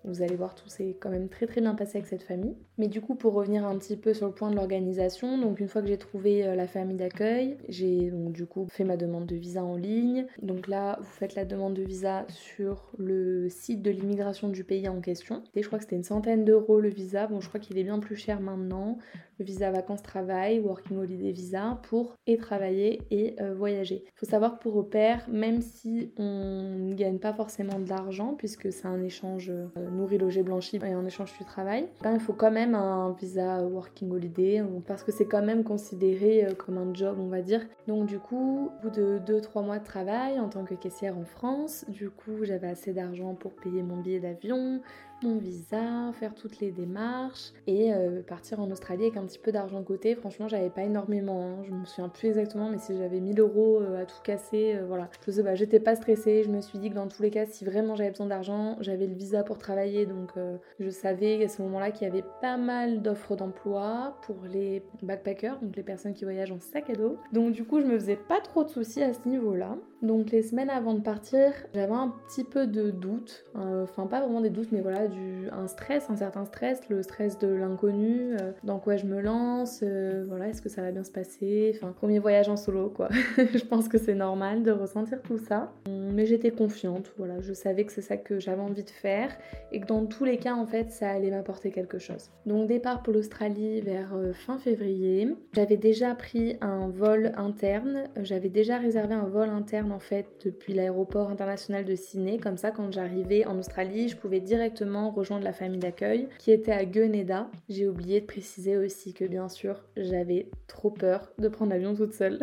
vous 0.05 0.23
allez 0.23 0.37
voir, 0.37 0.55
tout 0.55 0.69
s'est 0.69 0.97
quand 1.01 1.11
même 1.11 1.29
très 1.29 1.47
très 1.47 1.61
bien 1.61 1.75
passé 1.75 1.99
avec 1.99 2.09
cette 2.09 2.23
famille. 2.23 2.57
Mais 2.79 2.89
du 2.89 3.01
coup, 3.01 3.15
pour 3.15 3.35
revenir 3.35 3.67
un 3.67 3.77
petit 3.77 3.97
peu 3.97 4.15
sur 4.15 4.27
le 4.27 4.33
point 4.33 4.51
de 4.51 4.57
l'organisation, 4.57 5.39
donc 5.39 5.61
une 5.61 5.69
fois 5.69 5.83
que 5.83 5.89
j'ai 5.89 5.99
trouvé 5.99 6.55
la 6.57 6.67
famille 6.67 6.97
d'accueil, 6.97 7.59
j'ai 7.69 8.11
donc 8.11 8.33
du 8.33 8.47
coup 8.47 8.67
fait 8.71 8.85
ma 8.85 8.97
demande 8.97 9.27
de 9.27 9.37
visa 9.37 9.63
en 9.63 9.77
ligne. 9.77 10.27
Donc 10.43 10.67
là, 10.67 10.99
vous 11.01 11.11
faites 11.11 11.35
la 11.35 11.45
demande 11.45 11.75
de 11.75 11.83
visa 11.83 12.25
sur 12.29 12.91
le 12.99 13.49
site 13.49 13.83
de 13.83 13.91
l'immigration 14.01 14.49
du 14.49 14.65
pays 14.65 14.89
en 14.89 15.01
question. 15.01 15.43
Et 15.55 15.63
je 15.63 15.67
crois 15.67 15.79
que 15.79 15.85
c'était 15.85 15.97
une 15.97 16.05
centaine 16.05 16.45
d'euros 16.45 16.81
le 16.81 16.89
visa. 16.89 17.27
Bon, 17.27 17.41
je 17.41 17.49
crois 17.49 17.61
qu'il 17.61 17.79
est 17.79 17.85
bien 17.85 17.99
plus 17.99 18.17
cher 18.17 18.41
maintenant. 18.41 18.99
Visa 19.45 19.71
vacances-travail, 19.71 20.61
working 20.61 20.99
holiday 20.99 21.33
visa, 21.33 21.81
pour 21.89 22.17
et 22.27 22.37
travailler 22.37 23.03
et 23.11 23.37
euh, 23.41 23.55
voyager. 23.55 24.05
Il 24.07 24.19
faut 24.19 24.27
savoir 24.27 24.59
que 24.59 24.63
pour 24.63 24.77
au 24.77 24.83
pair, 24.83 25.27
même 25.29 25.61
si 25.61 26.13
on 26.17 26.79
ne 26.79 26.95
gagne 26.95 27.19
pas 27.19 27.33
forcément 27.33 27.79
de 27.79 27.89
l'argent, 27.89 28.35
puisque 28.37 28.73
c'est 28.73 28.87
un 28.87 29.03
échange 29.03 29.51
euh, 29.51 29.91
nourri, 29.91 30.19
logé, 30.19 30.43
blanchi, 30.43 30.79
et 30.85 30.95
en 30.95 31.05
échange 31.05 31.33
tu 31.37 31.45
travailles, 31.45 31.89
ben, 32.03 32.15
il 32.15 32.21
faut 32.21 32.33
quand 32.33 32.51
même 32.51 32.75
un 32.75 33.13
visa 33.13 33.65
working 33.65 34.11
holiday, 34.11 34.63
parce 34.87 35.03
que 35.03 35.13
c'est 35.13 35.27
quand 35.27 35.43
même 35.43 35.65
considéré 35.65 36.45
euh, 36.45 36.55
comme 36.55 36.79
un 36.79 36.93
job, 36.95 37.17
on 37.21 37.29
va 37.29 37.43
dire. 37.43 37.67
Donc 37.87 38.07
du 38.07 38.19
coup, 38.19 38.71
au 38.79 38.83
bout 38.83 38.91
de 38.91 39.19
2-3 39.19 39.65
mois 39.65 39.79
de 39.79 39.85
travail 39.85 40.39
en 40.39 40.49
tant 40.49 40.65
que 40.65 40.75
caissière 40.75 41.17
en 41.17 41.25
France, 41.25 41.85
du 41.89 42.11
coup 42.11 42.45
j'avais 42.45 42.69
assez 42.69 42.93
d'argent 42.93 43.35
pour 43.35 43.53
payer 43.55 43.83
mon 43.83 43.97
billet 43.97 44.21
d'avion, 44.21 44.81
mon 45.23 45.39
visa, 45.39 46.13
faire 46.15 46.35
toutes 46.35 46.61
les 46.61 46.71
démarches 46.71 47.53
et 47.67 47.93
euh, 47.93 48.23
partir 48.23 48.61
en 48.61 48.71
Australie 48.71 49.05
avec 49.05 49.17
un 49.17 49.25
petit 49.25 49.39
peu 49.39 49.53
d'argent 49.53 49.81
de 49.81 49.85
côté. 49.85 50.15
Franchement, 50.15 50.49
j'avais 50.49 50.71
pas 50.71 50.83
énormément, 50.83 51.43
hein. 51.43 51.63
je 51.67 51.73
me 51.73 51.85
souviens 51.85 52.09
plus 52.09 52.29
exactement, 52.29 52.71
mais 52.71 52.79
si 52.79 52.97
j'avais 52.97 53.21
1000 53.21 53.41
euros 53.41 53.81
euh, 53.81 54.03
à 54.03 54.07
tout 54.07 54.21
casser, 54.23 54.77
euh, 54.77 54.85
voilà. 54.87 55.09
Je 55.27 55.31
sais 55.31 55.43
pas, 55.43 55.55
j'étais 55.55 55.81
pas 55.81 55.95
stressée. 55.95 56.43
Je 56.45 56.51
me 56.51 56.61
suis 56.61 56.79
dit 56.79 56.91
que 56.91 56.95
dans 56.95 57.09
tous 57.09 57.23
les 57.23 57.31
cas, 57.31 57.47
si 57.47 57.65
vraiment 57.65 57.97
j'avais 57.97 58.11
besoin 58.11 58.27
d'argent, 58.27 58.77
j'avais 58.81 59.07
le 59.07 59.15
visa 59.15 59.43
pour 59.43 59.59
travailler, 59.59 60.07
donc 60.07 60.33
je 60.79 60.91
savais 60.91 61.45
à 61.45 61.49
ce 61.49 61.63
moment-là 61.63 61.91
qu'il 61.91 62.07
y 62.07 62.11
avait 62.11 62.25
pas 62.41 62.57
mal 62.57 63.03
d'offres 63.03 63.37
d'emploi 63.37 64.17
pour 64.23 64.37
les 64.45 64.83
backpackers, 65.03 65.59
donc 65.61 65.77
les 65.77 65.83
personnes 65.83 66.15
qui 66.15 66.25
voyagent 66.25 66.53
en 66.53 66.61
sac 66.61 66.91
à 66.91 66.95
dos. 66.95 67.17
Donc 67.33 67.53
du 67.53 67.65
coup, 67.65 67.81
je 67.81 67.87
me 67.87 67.99
faisais 67.99 68.17
pas 68.17 68.41
trop 68.41 68.65
de 68.65 68.69
soucis 68.69 69.03
à 69.03 69.13
ce 69.13 69.29
niveau-là. 69.29 69.77
Donc 70.03 70.31
les 70.31 70.43
semaines 70.43 70.71
avant 70.71 70.95
de 70.95 71.01
partir, 71.01 71.53
j'avais 71.75 71.93
un 71.93 72.15
petit 72.29 72.45
peu 72.45 72.67
de 72.67 72.91
doute, 72.91 73.45
enfin 73.55 74.07
pas 74.07 74.21
vraiment 74.21 74.41
des 74.41 74.51
doutes, 74.51 74.73
mais 74.73 74.81
voilà, 74.81 75.07
un 75.53 75.67
stress, 75.67 76.09
un 76.11 76.17
certain 76.17 76.45
stress, 76.45 76.81
le 76.89 77.03
stress 77.03 77.39
de 77.39 77.49
l'inconnu, 77.49 78.35
euh, 78.35 78.53
dans 78.65 78.79
quoi 78.79 78.97
je 78.97 79.07
me 79.07 79.21
lance, 79.21 79.81
euh, 79.83 80.25
voilà, 80.29 80.49
est-ce 80.49 80.63
que 80.63 80.69
ça 80.69 80.83
va 80.83 80.91
bien 80.91 81.05
se 81.05 81.11
passer, 81.11 81.73
enfin, 81.77 81.93
premier 81.93 82.19
voyage 82.19 82.49
en 82.49 82.57
solo, 82.57 82.91
quoi. 82.91 83.09
je 83.37 83.65
pense 83.65 83.89
que 83.89 83.99
c'est 83.99 84.15
normal 84.15 84.63
de 84.63 84.71
ressentir 84.71 85.23
tout 85.23 85.39
ça. 85.39 85.73
Mais 85.87 86.27
j'étais 86.27 86.51
confiante, 86.51 87.13
voilà, 87.19 87.41
je 87.41 87.53
savais 87.53 87.85
que 87.85 87.93
c'est 87.93 88.01
ça 88.01 88.17
que 88.17 88.41
j'avais 88.41 88.63
envie 88.63 88.85
de 88.85 88.91
faire 88.91 89.31
et 89.73 89.81
que 89.81 89.87
dans 89.87 90.07
tous 90.07 90.25
les 90.25 90.39
cas, 90.39 90.55
en 90.55 90.67
fait, 90.67 90.91
ça 90.91 91.11
allait 91.11 91.31
m'apporter 91.31 91.71
quelque 91.71 91.99
chose. 91.99 92.31
Donc, 92.47 92.69
départ 92.69 93.03
pour 93.03 93.13
l'Australie 93.13 93.81
vers 93.81 94.15
euh, 94.15 94.33
fin 94.33 94.59
février. 94.59 95.29
J'avais 95.53 95.77
déjà 95.77 96.15
pris 96.15 96.57
un 96.61 96.89
vol 96.89 97.33
interne, 97.37 98.05
j'avais 98.23 98.49
déjà 98.49 98.79
réservé 98.79 99.15
un 99.15 99.27
vol 99.27 99.49
interne, 99.49 99.90
en 99.91 99.99
fait, 99.99 100.27
depuis 100.45 100.73
l'aéroport 100.73 101.31
international 101.31 101.85
de 101.85 101.95
Sydney, 101.95 102.39
comme 102.39 102.57
ça, 102.57 102.71
quand 102.71 102.93
j'arrivais 102.93 103.47
en 103.47 103.59
Australie, 103.59 104.09
je 104.09 104.17
pouvais 104.17 104.41
directement 104.41 105.11
rejoindre 105.11 105.45
la 105.45 105.53
famille 105.53 105.81
d'accueil 105.81 106.29
qui 106.39 106.51
était 106.51 106.73
à 106.73 106.85
Guneda. 106.85 107.49
J'ai 107.69 107.89
oublié 107.89 108.21
de 108.21 108.27
préciser 108.27 108.77
aussi 108.77 109.15
que 109.15 109.25
bien 109.25 109.49
sûr, 109.49 109.83
j'avais 109.97 110.49
trop 110.67 110.91
peur 110.91 111.33
de 111.39 111.49
prendre 111.49 111.71
l'avion 111.71 111.95
toute 111.95 112.15
seule. 112.15 112.39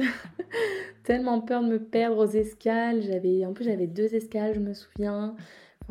Tellement 1.04 1.42
peur 1.42 1.64
de 1.64 1.68
me 1.68 1.80
perdre 1.80 2.18
aux 2.18 2.30
escales. 2.30 3.02
J'avais, 3.02 3.46
en 3.46 3.54
plus, 3.54 3.66
j'avais 3.66 3.88
deux 3.88 4.14
escales, 4.16 4.54
je 4.56 4.60
me 4.60 4.74
souviens 4.74 5.36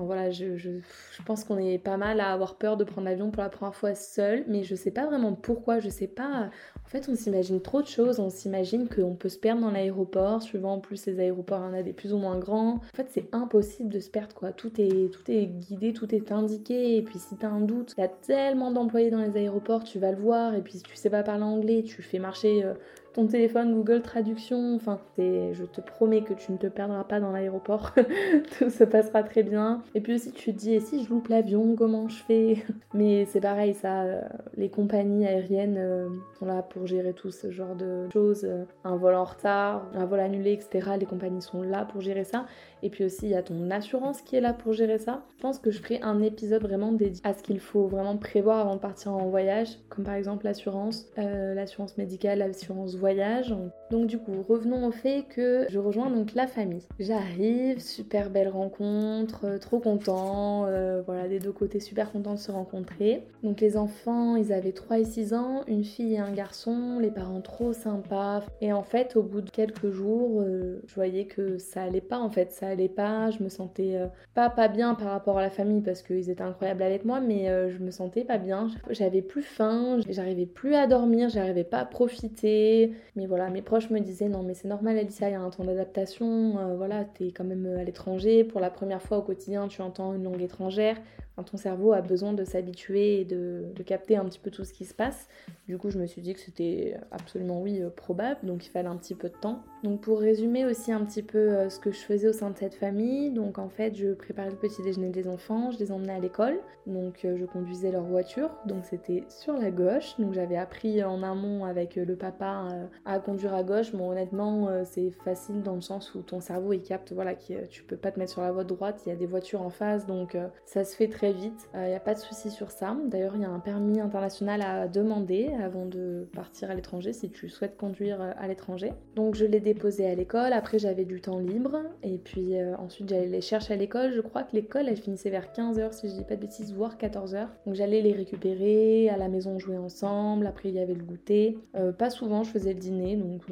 voilà, 0.05 0.31
je, 0.31 0.81
pense 1.25 1.45
qu'on 1.45 1.59
est 1.59 1.79
pas 1.79 1.97
mal 1.97 2.21
à 2.21 2.33
avoir 2.33 2.57
peur 2.57 2.77
de 2.77 2.85
prendre 2.85 3.07
l'avion 3.07 3.31
pour 3.31 3.43
la 3.43 3.49
première 3.49 3.75
fois 3.75 3.95
seul, 3.95 4.45
mais 4.47 4.63
je 4.63 4.75
sais 4.75 4.91
pas 4.91 5.07
vraiment 5.07 5.33
pourquoi, 5.33 5.79
je 5.79 5.89
sais 5.89 6.07
pas. 6.07 6.51
En 6.85 6.89
fait, 6.89 7.09
on 7.09 7.15
s'imagine 7.15 7.63
trop 7.63 7.81
de 7.81 7.87
choses, 7.87 8.21
on 8.21 8.29
s'imagine 8.29 8.89
qu'on 8.89 9.15
peut 9.15 9.31
se 9.31 9.39
perdre 9.39 9.63
dans 9.63 9.71
l'aéroport, 9.71 10.43
suivant 10.43 10.75
en 10.75 10.81
plus 10.81 11.07
les 11.07 11.19
aéroports, 11.19 11.63
il 11.65 11.75
en 11.75 11.79
a 11.79 11.83
des 11.83 11.95
plus 11.95 12.13
ou 12.13 12.19
moins 12.19 12.39
grands. 12.39 12.75
En 12.75 12.97
fait, 12.97 13.09
c'est 13.11 13.29
impossible 13.33 13.89
de 13.89 14.01
se 14.01 14.11
perdre 14.11 14.35
quoi. 14.35 14.53
Tout 14.53 14.73
est, 14.81 15.11
tout 15.11 15.31
est 15.31 15.47
guidé, 15.47 15.93
tout 15.93 16.15
est 16.15 16.31
indiqué, 16.31 16.97
et 16.97 17.03
puis 17.03 17.19
si 17.19 17.37
t'as 17.37 17.49
un 17.49 17.61
doute, 17.61 17.95
a 17.99 18.09
tellement 18.09 18.71
d'employés 18.71 19.11
dans 19.11 19.23
les 19.23 19.37
aéroports, 19.37 19.85
tu 19.85 19.99
vas 19.99 20.13
le 20.13 20.19
voir, 20.19 20.55
et 20.55 20.61
puis 20.61 20.75
si 20.75 20.83
tu 20.83 20.95
sais 20.95 21.11
pas 21.11 21.23
parler 21.23 21.45
anglais, 21.45 21.83
tu 21.83 22.03
fais 22.03 22.19
marcher. 22.19 22.65
Euh, 22.65 22.75
ton 23.17 23.27
téléphone 23.27 23.75
Google 23.75 24.03
Traduction. 24.03 24.77
Enfin, 24.77 25.01
je 25.17 25.65
te 25.65 25.81
promets 25.81 26.21
que 26.21 26.35
tu 26.35 26.53
ne 26.53 26.59
te 26.59 26.67
perdras 26.67 27.03
pas 27.05 27.19
dans 27.19 27.33
l'aéroport. 27.33 27.93
Tout 28.59 28.69
se 28.69 28.85
passera 28.85 29.23
très 29.23 29.43
bien. 29.43 29.83
Et 29.95 30.03
puis 30.03 30.15
aussi, 30.15 30.33
tu 30.33 30.53
te 30.53 30.59
dis, 30.59 30.75
et 30.75 30.81
si 30.81 31.03
je 31.03 31.09
loupe 31.09 31.29
l'avion, 31.29 31.77
comment 31.77 32.09
je 32.09 32.23
fais? 32.23 32.57
Mais 32.95 33.25
c'est 33.25 33.41
pareil, 33.41 33.73
ça, 33.73 34.03
euh, 34.03 34.21
les 34.57 34.69
compagnies 34.69 35.27
aériennes 35.27 35.79
euh, 35.79 36.09
sont 36.39 36.45
là 36.45 36.61
pour 36.61 36.87
gérer 36.87 37.15
tout 37.15 37.31
ce 37.31 37.51
genre 37.51 37.75
de 37.75 38.07
choses. 38.13 38.45
Euh, 38.45 38.65
un 38.85 38.97
vol 38.97 39.15
en 39.15 39.25
retard, 39.25 39.87
un 39.95 40.05
vol 40.05 40.21
annulé, 40.21 40.53
etc. 40.53 40.91
Les 41.01 41.07
compagnies 41.07 41.43
sont 41.43 41.63
là 41.63 41.87
pour 41.87 42.03
gérer 42.03 42.25
ça. 42.25 42.45
Et 42.83 42.91
puis 42.91 43.05
aussi, 43.05 43.25
il 43.25 43.31
y 43.31 43.35
a 43.35 43.43
ton 43.43 43.71
assurance 43.71 44.21
qui 44.21 44.37
est 44.37 44.43
là 44.43 44.53
pour 44.53 44.75
gérer 44.75 44.99
ça. 44.99 45.23
Je 45.37 45.41
pense 45.41 45.59
que 45.59 45.71
je 45.71 45.81
ferai 45.81 46.01
un 46.03 46.21
épisode 46.21 46.61
vraiment 46.61 46.93
dédié 46.93 47.23
à 47.25 47.33
ce 47.33 47.43
qu'il 47.43 47.61
faut 47.61 47.87
vraiment 47.87 48.19
prévoir 48.19 48.59
avant 48.59 48.75
de 48.75 48.81
partir 48.81 49.15
en 49.15 49.31
voyage, 49.31 49.79
comme 49.89 50.05
par 50.05 50.15
exemple 50.15 50.45
l'assurance, 50.45 51.07
l'assurance 51.17 51.97
médicale, 51.97 52.41
l'assurance 52.41 52.95
voyage 52.95 53.06
voyage. 53.07 53.55
Donc 53.91 54.09
du 54.09 54.19
coup, 54.19 54.43
revenons 54.49 54.85
au 54.89 54.91
fait 54.91 55.25
que 55.29 55.65
je 55.69 55.79
rejoins 55.79 56.11
donc 56.11 56.35
la 56.35 56.49
famille. 56.49 56.83
J'arrive, 56.99 57.81
super 57.81 58.31
belle 58.31 58.49
rencontre, 58.49 59.45
euh, 59.45 59.59
trop 59.59 59.79
content, 59.79 60.65
euh, 60.67 61.03
voilà, 61.07 61.29
des 61.29 61.39
deux 61.39 61.53
côtés 61.53 61.79
super 61.79 62.11
contents 62.11 62.35
de 62.35 62.39
se 62.41 62.51
rencontrer. 62.51 63.23
Donc 63.45 63.61
les 63.61 63.77
enfants, 63.77 64.35
ils 64.35 64.53
avaient 64.53 64.73
3 64.73 64.99
et 64.99 65.05
6 65.05 65.35
ans, 65.35 65.63
une 65.69 65.85
fille 65.85 66.15
et 66.15 66.19
un 66.19 66.33
garçon, 66.33 66.99
les 66.99 67.13
parents 67.13 67.41
trop 67.41 67.73
sympas. 67.73 68.43
Et 68.61 68.73
en 68.73 68.83
fait, 68.83 69.15
au 69.15 69.23
bout 69.23 69.41
de 69.41 69.51
quelques 69.51 69.91
jours, 69.91 70.41
euh, 70.41 70.83
je 70.89 70.95
voyais 70.97 71.27
que 71.27 71.57
ça 71.59 71.83
allait 71.83 72.01
pas 72.01 72.19
en 72.19 72.31
fait, 72.31 72.51
ça 72.51 72.67
allait 72.67 72.89
pas, 72.89 73.31
je 73.31 73.41
me 73.45 73.49
sentais 73.49 74.01
pas 74.35 74.51
pas 74.51 74.67
bien 74.67 74.95
par 74.97 75.13
rapport 75.13 75.39
à 75.39 75.43
la 75.43 75.51
famille 75.51 75.81
parce 75.81 76.03
qu'ils 76.03 76.29
étaient 76.29 76.43
incroyables 76.43 76.83
avec 76.83 77.05
moi, 77.05 77.21
mais 77.21 77.47
je 77.71 77.79
me 77.79 77.91
sentais 77.93 78.25
pas 78.25 78.39
bien, 78.39 78.69
j'avais 78.91 79.23
plus 79.23 79.43
faim, 79.43 79.99
j'arrivais 80.09 80.47
plus 80.47 80.75
à 80.75 80.87
dormir, 80.89 81.29
j'arrivais 81.29 81.65
pas 81.65 81.79
à 81.79 81.85
profiter, 81.85 82.96
mais 83.17 83.27
voilà, 83.27 83.51
mes 83.51 83.63
proches 83.63 83.91
me 83.91 84.01
disaient 84.01 84.29
non 84.29 84.43
mais 84.43 84.55
c'est 84.55 84.69
normal 84.69 84.99
Alicia, 84.99 85.29
il 85.29 85.33
y 85.33 85.35
a 85.35 85.41
un 85.41 85.51
temps 85.51 85.65
d'adaptation, 85.65 86.59
euh, 86.59 86.77
voilà, 86.77 87.05
t'es 87.05 87.33
quand 87.33 87.45
même 87.45 87.67
à 87.79 87.85
l'étranger, 87.85 88.45
pour 88.45 88.61
la 88.61 88.71
première 88.71 89.03
fois 89.03 89.19
au 89.19 89.23
quotidien 89.23 89.69
tu 89.69 89.83
entends 89.83 90.15
une 90.15 90.25
langue 90.25 90.43
étrangère, 90.43 90.97
ton 91.45 91.57
cerveau 91.57 91.93
a 91.93 92.01
besoin 92.01 92.33
de 92.33 92.45
s'habituer 92.45 93.21
et 93.21 93.25
de, 93.25 93.73
capter 93.85 94.17
un 94.17 94.25
petit 94.25 94.41
peu 94.41 94.51
tout 94.51 94.65
ce 94.65 94.73
qui 94.73 94.85
se 94.85 94.95
passe. 94.95 95.29
Du 95.69 95.79
coup, 95.79 95.91
je 95.91 95.99
me 95.99 96.07
suis 96.07 96.21
dit 96.21 96.35
que 96.35 96.41
c'était 96.41 96.97
absolument 97.13 97.61
oui 97.61 97.81
euh, 97.81 97.91
probable, 97.91 98.41
donc 98.43 98.67
il 98.67 98.71
fallait 98.71 98.89
un 98.89 98.97
petit 98.97 99.15
peu 99.15 99.29
de 99.29 99.35
temps. 99.35 99.63
Donc 99.85 100.01
pour 100.01 100.19
résumer 100.19 100.65
aussi 100.65 100.91
un 100.91 101.05
petit 101.05 101.23
peu 101.23 101.39
euh, 101.39 101.71
ce 101.71 101.79
que 101.79 101.93
je 101.93 101.99
faisais 101.99 102.29
au 102.29 102.33
sein 102.33 102.51
de 102.51 102.57
cette 102.57 102.75
famille, 102.75 103.31
donc 103.31 103.59
en 103.59 103.69
fait 103.69 103.95
je 103.95 104.13
préparais 104.15 104.51
le 104.51 104.57
petit 104.57 104.83
déjeuner 104.83 105.11
des 105.11 105.29
enfants, 105.29 105.71
je 105.71 105.79
les 105.79 105.93
emmenais 105.93 106.15
à 106.15 106.19
l'école, 106.19 106.59
donc 106.87 107.25
euh, 107.25 107.37
je 107.37 107.45
conduisais 107.45 107.93
leur 107.93 108.03
voiture, 108.03 108.51
donc 108.67 108.85
c'était 108.85 109.25
sur 109.29 109.53
la 109.55 109.71
gauche, 109.71 110.19
donc 110.19 110.33
j'avais 110.33 110.57
appris 110.57 111.05
en 111.05 111.23
amont 111.23 111.65
avec 111.65 111.95
le 111.95 112.17
papa 112.17 112.69
à 113.05 113.21
conduire 113.21 113.55
à 113.55 113.63
gauche. 113.63 113.93
Bon 113.93 114.11
honnêtement 114.11 114.69
c'est 114.85 115.11
facile 115.25 115.63
dans 115.63 115.75
le 115.75 115.81
sens 115.81 116.15
où 116.15 116.23
ton 116.23 116.41
cerveau 116.41 116.73
il 116.73 116.83
capte 116.83 117.13
voilà 117.13 117.35
que 117.35 117.67
tu 117.67 117.85
peux 117.85 117.97
pas 117.97 118.11
te 118.11 118.19
mettre 118.19 118.33
sur 118.33 118.43
la 118.43 118.51
voie 118.51 118.65
droite, 118.65 119.03
il 119.07 119.11
y 119.11 119.13
a 119.13 119.17
des 119.17 119.27
voitures 119.27 119.63
en 119.63 119.71
face, 119.71 120.07
donc 120.07 120.37
ça 120.65 120.85
se 120.85 120.97
fait 120.97 121.09
très 121.09 121.26
vite. 121.33 121.69
Il 121.75 121.81
euh, 121.81 121.89
n'y 121.89 121.95
a 121.95 122.01
pas 122.01 122.15
de 122.15 122.19
souci 122.19 122.51
sur 122.51 122.71
ça. 122.71 122.97
D'ailleurs, 123.07 123.35
il 123.37 123.43
y 123.43 123.45
a 123.45 123.51
un 123.51 123.59
permis 123.59 124.01
international 124.01 124.63
à 124.63 124.89
demander 124.89 125.51
avant 125.63 125.87
de 125.87 126.27
partir 126.35 126.71
à 126.71 126.75
l'étranger 126.75 127.13
si 127.13 127.31
tu 127.31 127.49
souhaites 127.49 127.77
conduire 127.77 128.21
euh, 128.21 128.33
à 128.39 128.49
l'étranger. 128.49 128.93
Donc, 129.15 129.35
je 129.35 129.45
l'ai 129.45 129.61
déposé 129.61 130.07
à 130.07 130.15
l'école. 130.15 130.53
Après, 130.53 130.79
j'avais 130.79 131.05
du 131.05 131.21
temps 131.21 131.39
libre. 131.39 131.83
Et 132.03 132.19
puis 132.19 132.59
euh, 132.59 132.77
ensuite, 132.77 133.09
j'allais 133.09 133.27
les 133.27 133.41
chercher 133.41 133.75
à 133.75 133.77
l'école. 133.77 134.13
Je 134.13 134.21
crois 134.21 134.43
que 134.43 134.55
l'école, 134.55 134.89
elle 134.89 134.97
finissait 134.97 135.31
vers 135.31 135.53
15h, 135.53 135.93
si 135.93 136.09
je 136.09 136.15
dis 136.15 136.25
pas 136.25 136.37
de 136.37 136.41
bêtises, 136.41 136.73
voire 136.73 136.97
14h. 136.97 137.49
Donc, 137.67 137.75
j'allais 137.75 138.03
les 138.03 138.13
récupérer. 138.13 139.09
À 139.09 139.17
la 139.17 139.29
maison, 139.29 139.59
jouer 139.59 139.77
ensemble. 139.77 140.47
Après, 140.47 140.69
il 140.69 140.75
y 140.75 140.81
avait 140.81 140.95
le 140.95 141.05
goûter. 141.05 141.59
pas 141.99 142.11
souvent, 142.11 142.43
je 142.43 142.51
faisais 142.51 142.73
le 142.73 142.81
dîner. 142.81 143.17
Donc, 143.17 143.43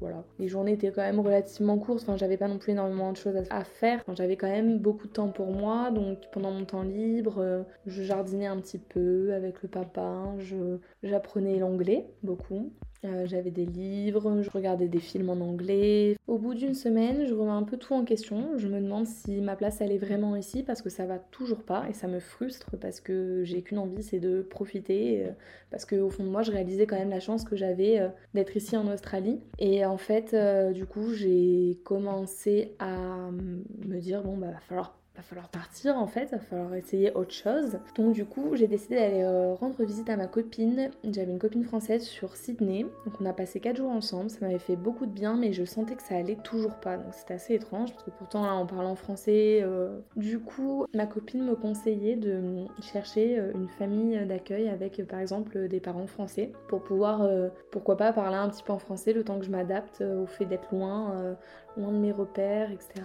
voilà. 0.00 0.24
Les 0.38 0.48
journées 0.48 0.72
étaient 0.72 0.90
quand 0.90 1.02
même 1.02 1.20
relativement 1.20 1.78
courtes. 1.78 2.02
Enfin, 2.02 2.16
j'avais 2.16 2.36
pas 2.36 2.48
non 2.48 2.58
plus 2.58 2.72
énormément 2.72 3.12
de 3.12 3.16
choses 3.16 3.36
à 3.50 3.64
faire. 3.64 4.02
j'avais 4.14 4.36
quand 4.36 4.48
même 4.48 4.78
beaucoup 4.78 5.06
de 5.06 5.12
temps 5.12 5.28
pour 5.28 5.52
moi. 5.52 5.90
Donc, 5.90 6.18
pendant 6.32 6.50
mon 6.50 6.64
temps 6.64 6.82
libre, 6.82 7.21
euh, 7.38 7.62
je 7.86 8.02
jardinais 8.02 8.46
un 8.46 8.58
petit 8.58 8.78
peu 8.78 9.32
avec 9.34 9.62
le 9.62 9.68
papa, 9.68 10.34
j'apprenais 11.02 11.58
l'anglais 11.58 12.06
beaucoup. 12.22 12.72
Euh, 13.04 13.26
j'avais 13.26 13.50
des 13.50 13.66
livres, 13.66 14.42
je 14.42 14.50
regardais 14.50 14.86
des 14.86 15.00
films 15.00 15.30
en 15.30 15.40
anglais. 15.40 16.16
Au 16.28 16.38
bout 16.38 16.54
d'une 16.54 16.74
semaine, 16.74 17.26
je 17.26 17.34
remets 17.34 17.50
un 17.50 17.64
peu 17.64 17.76
tout 17.76 17.94
en 17.94 18.04
question. 18.04 18.56
Je 18.58 18.68
me 18.68 18.80
demande 18.80 19.06
si 19.06 19.40
ma 19.40 19.56
place 19.56 19.80
elle 19.80 19.90
est 19.90 19.98
vraiment 19.98 20.36
ici 20.36 20.62
parce 20.62 20.82
que 20.82 20.88
ça 20.88 21.04
va 21.04 21.18
toujours 21.18 21.64
pas 21.64 21.86
et 21.90 21.94
ça 21.94 22.06
me 22.06 22.20
frustre 22.20 22.76
parce 22.80 23.00
que 23.00 23.42
j'ai 23.42 23.62
qu'une 23.62 23.78
envie, 23.78 24.04
c'est 24.04 24.20
de 24.20 24.42
profiter. 24.42 25.24
Euh, 25.26 25.30
parce 25.70 25.84
qu'au 25.84 26.10
fond 26.10 26.22
de 26.22 26.28
moi, 26.28 26.42
je 26.42 26.52
réalisais 26.52 26.86
quand 26.86 26.98
même 26.98 27.10
la 27.10 27.20
chance 27.20 27.44
que 27.44 27.56
j'avais 27.56 28.08
d'être 28.34 28.56
ici 28.56 28.76
en 28.76 28.86
Australie. 28.92 29.40
Et 29.58 29.84
en 29.86 29.96
fait, 29.96 30.36
du 30.74 30.84
coup, 30.84 31.12
j'ai 31.14 31.80
commencé 31.82 32.74
à 32.78 33.30
me 33.32 33.98
dire 33.98 34.22
bon 34.22 34.36
bah 34.36 34.48
va 34.48 34.60
falloir 34.60 35.01
va 35.16 35.22
falloir 35.22 35.48
partir 35.48 35.96
en 35.96 36.06
fait, 36.06 36.30
va 36.30 36.38
falloir 36.38 36.74
essayer 36.74 37.12
autre 37.14 37.32
chose. 37.32 37.78
Donc 37.96 38.12
du 38.12 38.24
coup, 38.24 38.54
j'ai 38.54 38.66
décidé 38.66 38.96
d'aller 38.96 39.22
euh, 39.22 39.54
rendre 39.54 39.82
visite 39.84 40.08
à 40.08 40.16
ma 40.16 40.26
copine. 40.26 40.90
J'avais 41.04 41.30
une 41.30 41.38
copine 41.38 41.64
française 41.64 42.04
sur 42.04 42.36
Sydney. 42.36 42.86
Donc 43.04 43.20
on 43.20 43.26
a 43.26 43.32
passé 43.32 43.60
4 43.60 43.76
jours 43.76 43.90
ensemble, 43.90 44.30
ça 44.30 44.38
m'avait 44.40 44.58
fait 44.58 44.76
beaucoup 44.76 45.06
de 45.06 45.10
bien, 45.10 45.36
mais 45.36 45.52
je 45.52 45.64
sentais 45.64 45.96
que 45.96 46.02
ça 46.02 46.16
allait 46.16 46.36
toujours 46.36 46.76
pas. 46.76 46.96
Donc 46.96 47.12
c'était 47.12 47.34
assez 47.34 47.54
étrange, 47.54 47.92
parce 47.92 48.04
que 48.04 48.10
pourtant 48.10 48.42
là, 48.44 48.54
en 48.54 48.66
parlant 48.66 48.94
français, 48.94 49.60
euh, 49.62 49.98
du 50.16 50.38
coup, 50.38 50.86
ma 50.94 51.06
copine 51.06 51.44
me 51.44 51.54
conseillait 51.54 52.16
de 52.16 52.64
chercher 52.80 53.38
euh, 53.38 53.52
une 53.54 53.68
famille 53.68 54.24
d'accueil 54.26 54.68
avec 54.68 55.06
par 55.06 55.20
exemple 55.20 55.68
des 55.68 55.80
parents 55.80 56.06
français 56.06 56.52
pour 56.68 56.82
pouvoir, 56.82 57.28
pourquoi 57.70 57.96
pas, 57.96 58.12
parler 58.12 58.36
un 58.36 58.48
petit 58.48 58.62
peu 58.62 58.72
en 58.72 58.78
français 58.78 59.12
le 59.12 59.24
temps 59.24 59.38
que 59.38 59.44
je 59.44 59.50
m'adapte 59.50 60.00
au 60.02 60.26
fait 60.26 60.44
d'être 60.44 60.68
loin, 60.72 61.36
loin 61.76 61.92
de 61.92 61.98
mes 61.98 62.12
repères, 62.12 62.70
etc 62.70 63.02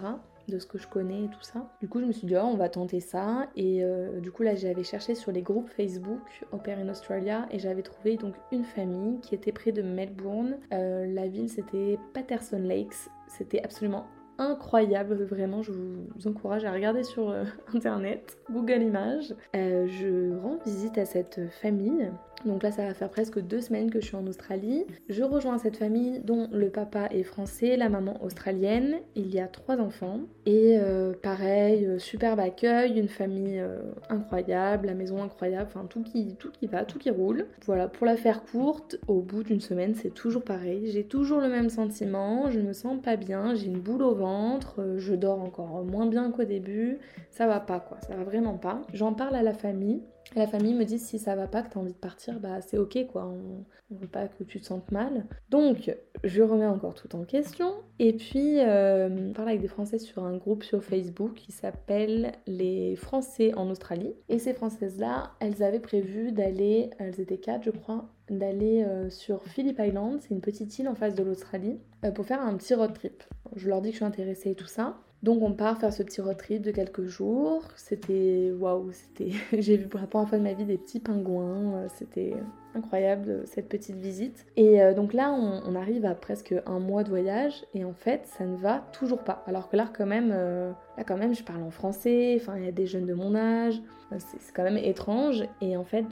de 0.48 0.58
ce 0.58 0.66
que 0.66 0.78
je 0.78 0.88
connais 0.88 1.24
et 1.24 1.28
tout 1.28 1.42
ça. 1.42 1.68
Du 1.80 1.88
coup, 1.88 2.00
je 2.00 2.04
me 2.04 2.12
suis 2.12 2.26
dit, 2.26 2.36
oh, 2.36 2.44
on 2.44 2.56
va 2.56 2.68
tenter 2.68 3.00
ça. 3.00 3.48
Et 3.56 3.82
euh, 3.82 4.20
du 4.20 4.30
coup, 4.30 4.42
là, 4.42 4.54
j'avais 4.54 4.84
cherché 4.84 5.14
sur 5.14 5.32
les 5.32 5.42
groupes 5.42 5.68
Facebook 5.68 6.20
Pair 6.64 6.78
in 6.78 6.88
Australia 6.88 7.46
et 7.50 7.58
j'avais 7.58 7.82
trouvé 7.82 8.16
donc 8.16 8.34
une 8.52 8.64
famille 8.64 9.20
qui 9.20 9.34
était 9.34 9.52
près 9.52 9.72
de 9.72 9.82
Melbourne. 9.82 10.58
Euh, 10.72 11.06
la 11.06 11.28
ville, 11.28 11.48
c'était 11.48 11.98
Patterson 12.14 12.58
Lakes. 12.58 13.08
C'était 13.28 13.62
absolument 13.62 14.06
incroyable, 14.40 15.24
vraiment, 15.24 15.62
je 15.62 15.72
vous 15.72 16.28
encourage 16.28 16.64
à 16.64 16.72
regarder 16.72 17.02
sur 17.02 17.28
euh, 17.28 17.44
internet, 17.74 18.38
Google 18.50 18.82
Images. 18.82 19.34
je 19.52 20.38
rends 20.40 20.58
visite 20.64 20.96
à 20.96 21.04
cette 21.04 21.40
famille 21.50 22.08
donc 22.44 22.62
là, 22.62 22.70
ça 22.70 22.84
va 22.84 22.94
faire 22.94 23.10
presque 23.10 23.40
deux 23.40 23.60
semaines 23.60 23.90
que 23.90 24.00
je 24.00 24.06
suis 24.06 24.16
en 24.16 24.26
Australie. 24.26 24.84
Je 25.08 25.22
rejoins 25.22 25.58
cette 25.58 25.76
famille 25.76 26.20
dont 26.20 26.48
le 26.52 26.70
papa 26.70 27.08
est 27.10 27.22
français, 27.22 27.76
la 27.76 27.88
maman 27.88 28.22
australienne. 28.22 28.96
Il 29.16 29.32
y 29.34 29.40
a 29.40 29.48
trois 29.48 29.78
enfants. 29.78 30.20
Et 30.46 30.78
euh, 30.78 31.12
pareil, 31.12 31.84
euh, 31.86 31.98
superbe 31.98 32.40
accueil, 32.40 32.98
une 32.98 33.08
famille 33.08 33.58
euh, 33.58 33.80
incroyable, 34.08 34.86
la 34.86 34.94
maison 34.94 35.22
incroyable, 35.22 35.68
enfin 35.68 35.86
tout 35.86 36.02
qui, 36.02 36.36
tout 36.36 36.50
qui 36.50 36.66
va, 36.66 36.84
tout 36.84 36.98
qui 36.98 37.10
roule. 37.10 37.46
Voilà, 37.66 37.88
pour 37.88 38.06
la 38.06 38.16
faire 38.16 38.44
courte, 38.44 38.96
au 39.08 39.20
bout 39.20 39.42
d'une 39.42 39.60
semaine, 39.60 39.94
c'est 39.94 40.14
toujours 40.14 40.42
pareil. 40.42 40.90
J'ai 40.90 41.04
toujours 41.04 41.40
le 41.40 41.48
même 41.48 41.70
sentiment, 41.70 42.50
je 42.50 42.60
ne 42.60 42.68
me 42.68 42.72
sens 42.72 43.00
pas 43.02 43.16
bien, 43.16 43.54
j'ai 43.54 43.66
une 43.66 43.80
boule 43.80 44.02
au 44.02 44.14
ventre, 44.14 44.80
je 44.96 45.14
dors 45.14 45.40
encore 45.40 45.84
moins 45.84 46.06
bien 46.06 46.30
qu'au 46.30 46.44
début. 46.44 46.98
Ça 47.30 47.46
va 47.46 47.60
pas 47.60 47.80
quoi, 47.80 47.98
ça 48.00 48.14
va 48.14 48.24
vraiment 48.24 48.56
pas. 48.56 48.82
J'en 48.94 49.12
parle 49.12 49.36
à 49.36 49.42
la 49.42 49.52
famille 49.52 50.00
la 50.36 50.46
famille 50.46 50.74
me 50.74 50.84
dit 50.84 50.98
si 50.98 51.18
ça 51.18 51.34
va 51.34 51.46
pas, 51.46 51.62
que 51.62 51.72
tu 51.72 51.78
as 51.78 51.80
envie 51.80 51.92
de 51.92 51.98
partir, 51.98 52.40
bah 52.40 52.60
c'est 52.60 52.78
ok 52.78 53.06
quoi, 53.10 53.26
on, 53.26 53.64
veut 53.90 54.06
pas 54.06 54.28
que 54.28 54.44
tu 54.44 54.60
te 54.60 54.66
sentes 54.66 54.90
mal. 54.92 55.24
Donc 55.48 55.94
je 56.22 56.42
remets 56.42 56.66
encore 56.66 56.94
tout 56.94 57.16
en 57.16 57.24
question. 57.24 57.72
Et 57.98 58.12
puis 58.12 58.60
euh, 58.60 59.28
je 59.28 59.32
parle 59.32 59.48
avec 59.48 59.60
des 59.60 59.68
Français 59.68 59.98
sur 59.98 60.24
un 60.24 60.36
groupe 60.36 60.62
sur 60.62 60.84
Facebook 60.84 61.34
qui 61.34 61.52
s'appelle 61.52 62.32
Les 62.46 62.96
Français 62.96 63.54
en 63.54 63.70
Australie. 63.70 64.12
Et 64.28 64.38
ces 64.38 64.52
Françaises-là, 64.52 65.32
elles 65.40 65.62
avaient 65.62 65.80
prévu 65.80 66.32
d'aller, 66.32 66.90
elles 66.98 67.20
étaient 67.20 67.38
quatre 67.38 67.64
je 67.64 67.70
crois, 67.70 68.10
d'aller 68.30 68.84
euh, 68.84 69.08
sur 69.10 69.42
Phillip 69.44 69.78
Island, 69.78 70.20
c'est 70.20 70.34
une 70.34 70.40
petite 70.40 70.78
île 70.78 70.88
en 70.88 70.94
face 70.94 71.14
de 71.14 71.22
l'Australie, 71.22 71.78
euh, 72.04 72.10
pour 72.10 72.26
faire 72.26 72.42
un 72.42 72.54
petit 72.56 72.74
road 72.74 72.92
trip. 72.92 73.24
Je 73.56 73.68
leur 73.68 73.80
dis 73.80 73.88
que 73.88 73.94
je 73.94 73.98
suis 73.98 74.04
intéressée 74.04 74.50
et 74.50 74.54
tout 74.54 74.66
ça. 74.66 74.98
Donc 75.22 75.42
on 75.42 75.52
part 75.52 75.78
faire 75.78 75.92
ce 75.92 76.02
petit 76.02 76.20
road 76.20 76.36
trip 76.36 76.62
de 76.62 76.70
quelques 76.70 77.06
jours. 77.06 77.64
C'était 77.76 78.52
waouh, 78.58 78.92
c'était 78.92 79.32
j'ai 79.60 79.76
vu 79.76 79.88
pour 79.88 80.00
la 80.00 80.06
première 80.06 80.28
fois 80.28 80.38
de 80.38 80.44
ma 80.44 80.52
vie 80.52 80.64
des 80.64 80.78
petits 80.78 81.00
pingouins. 81.00 81.88
C'était 81.96 82.34
incroyable 82.74 83.42
cette 83.46 83.68
petite 83.68 83.96
visite. 83.96 84.46
Et 84.56 84.82
euh, 84.82 84.94
donc 84.94 85.12
là 85.12 85.32
on, 85.32 85.74
arrive 85.74 86.04
à 86.04 86.14
presque 86.14 86.54
un 86.66 86.78
mois 86.78 87.04
de 87.04 87.08
voyage 87.08 87.64
et 87.74 87.84
en 87.84 87.92
fait 87.92 88.26
ça 88.26 88.44
ne 88.44 88.56
va 88.56 88.84
toujours 88.92 89.22
pas. 89.22 89.44
Alors 89.46 89.68
que 89.68 89.76
là 89.76 89.88
quand 89.92 90.06
même, 90.06 90.32
euh, 90.34 90.72
là 90.96 91.04
quand 91.04 91.16
même 91.16 91.34
je 91.34 91.42
parle 91.42 91.62
en 91.62 91.70
français. 91.70 92.36
Enfin 92.40 92.54
il 92.56 92.64
y 92.64 92.68
a 92.68 92.72
des 92.72 92.86
jeunes 92.86 93.06
de 93.06 93.14
mon 93.14 93.34
âge. 93.34 93.80
C'est 94.16 94.54
quand 94.54 94.62
même 94.62 94.78
étrange 94.78 95.44
et 95.60 95.76
en 95.76 95.84
fait 95.84 96.06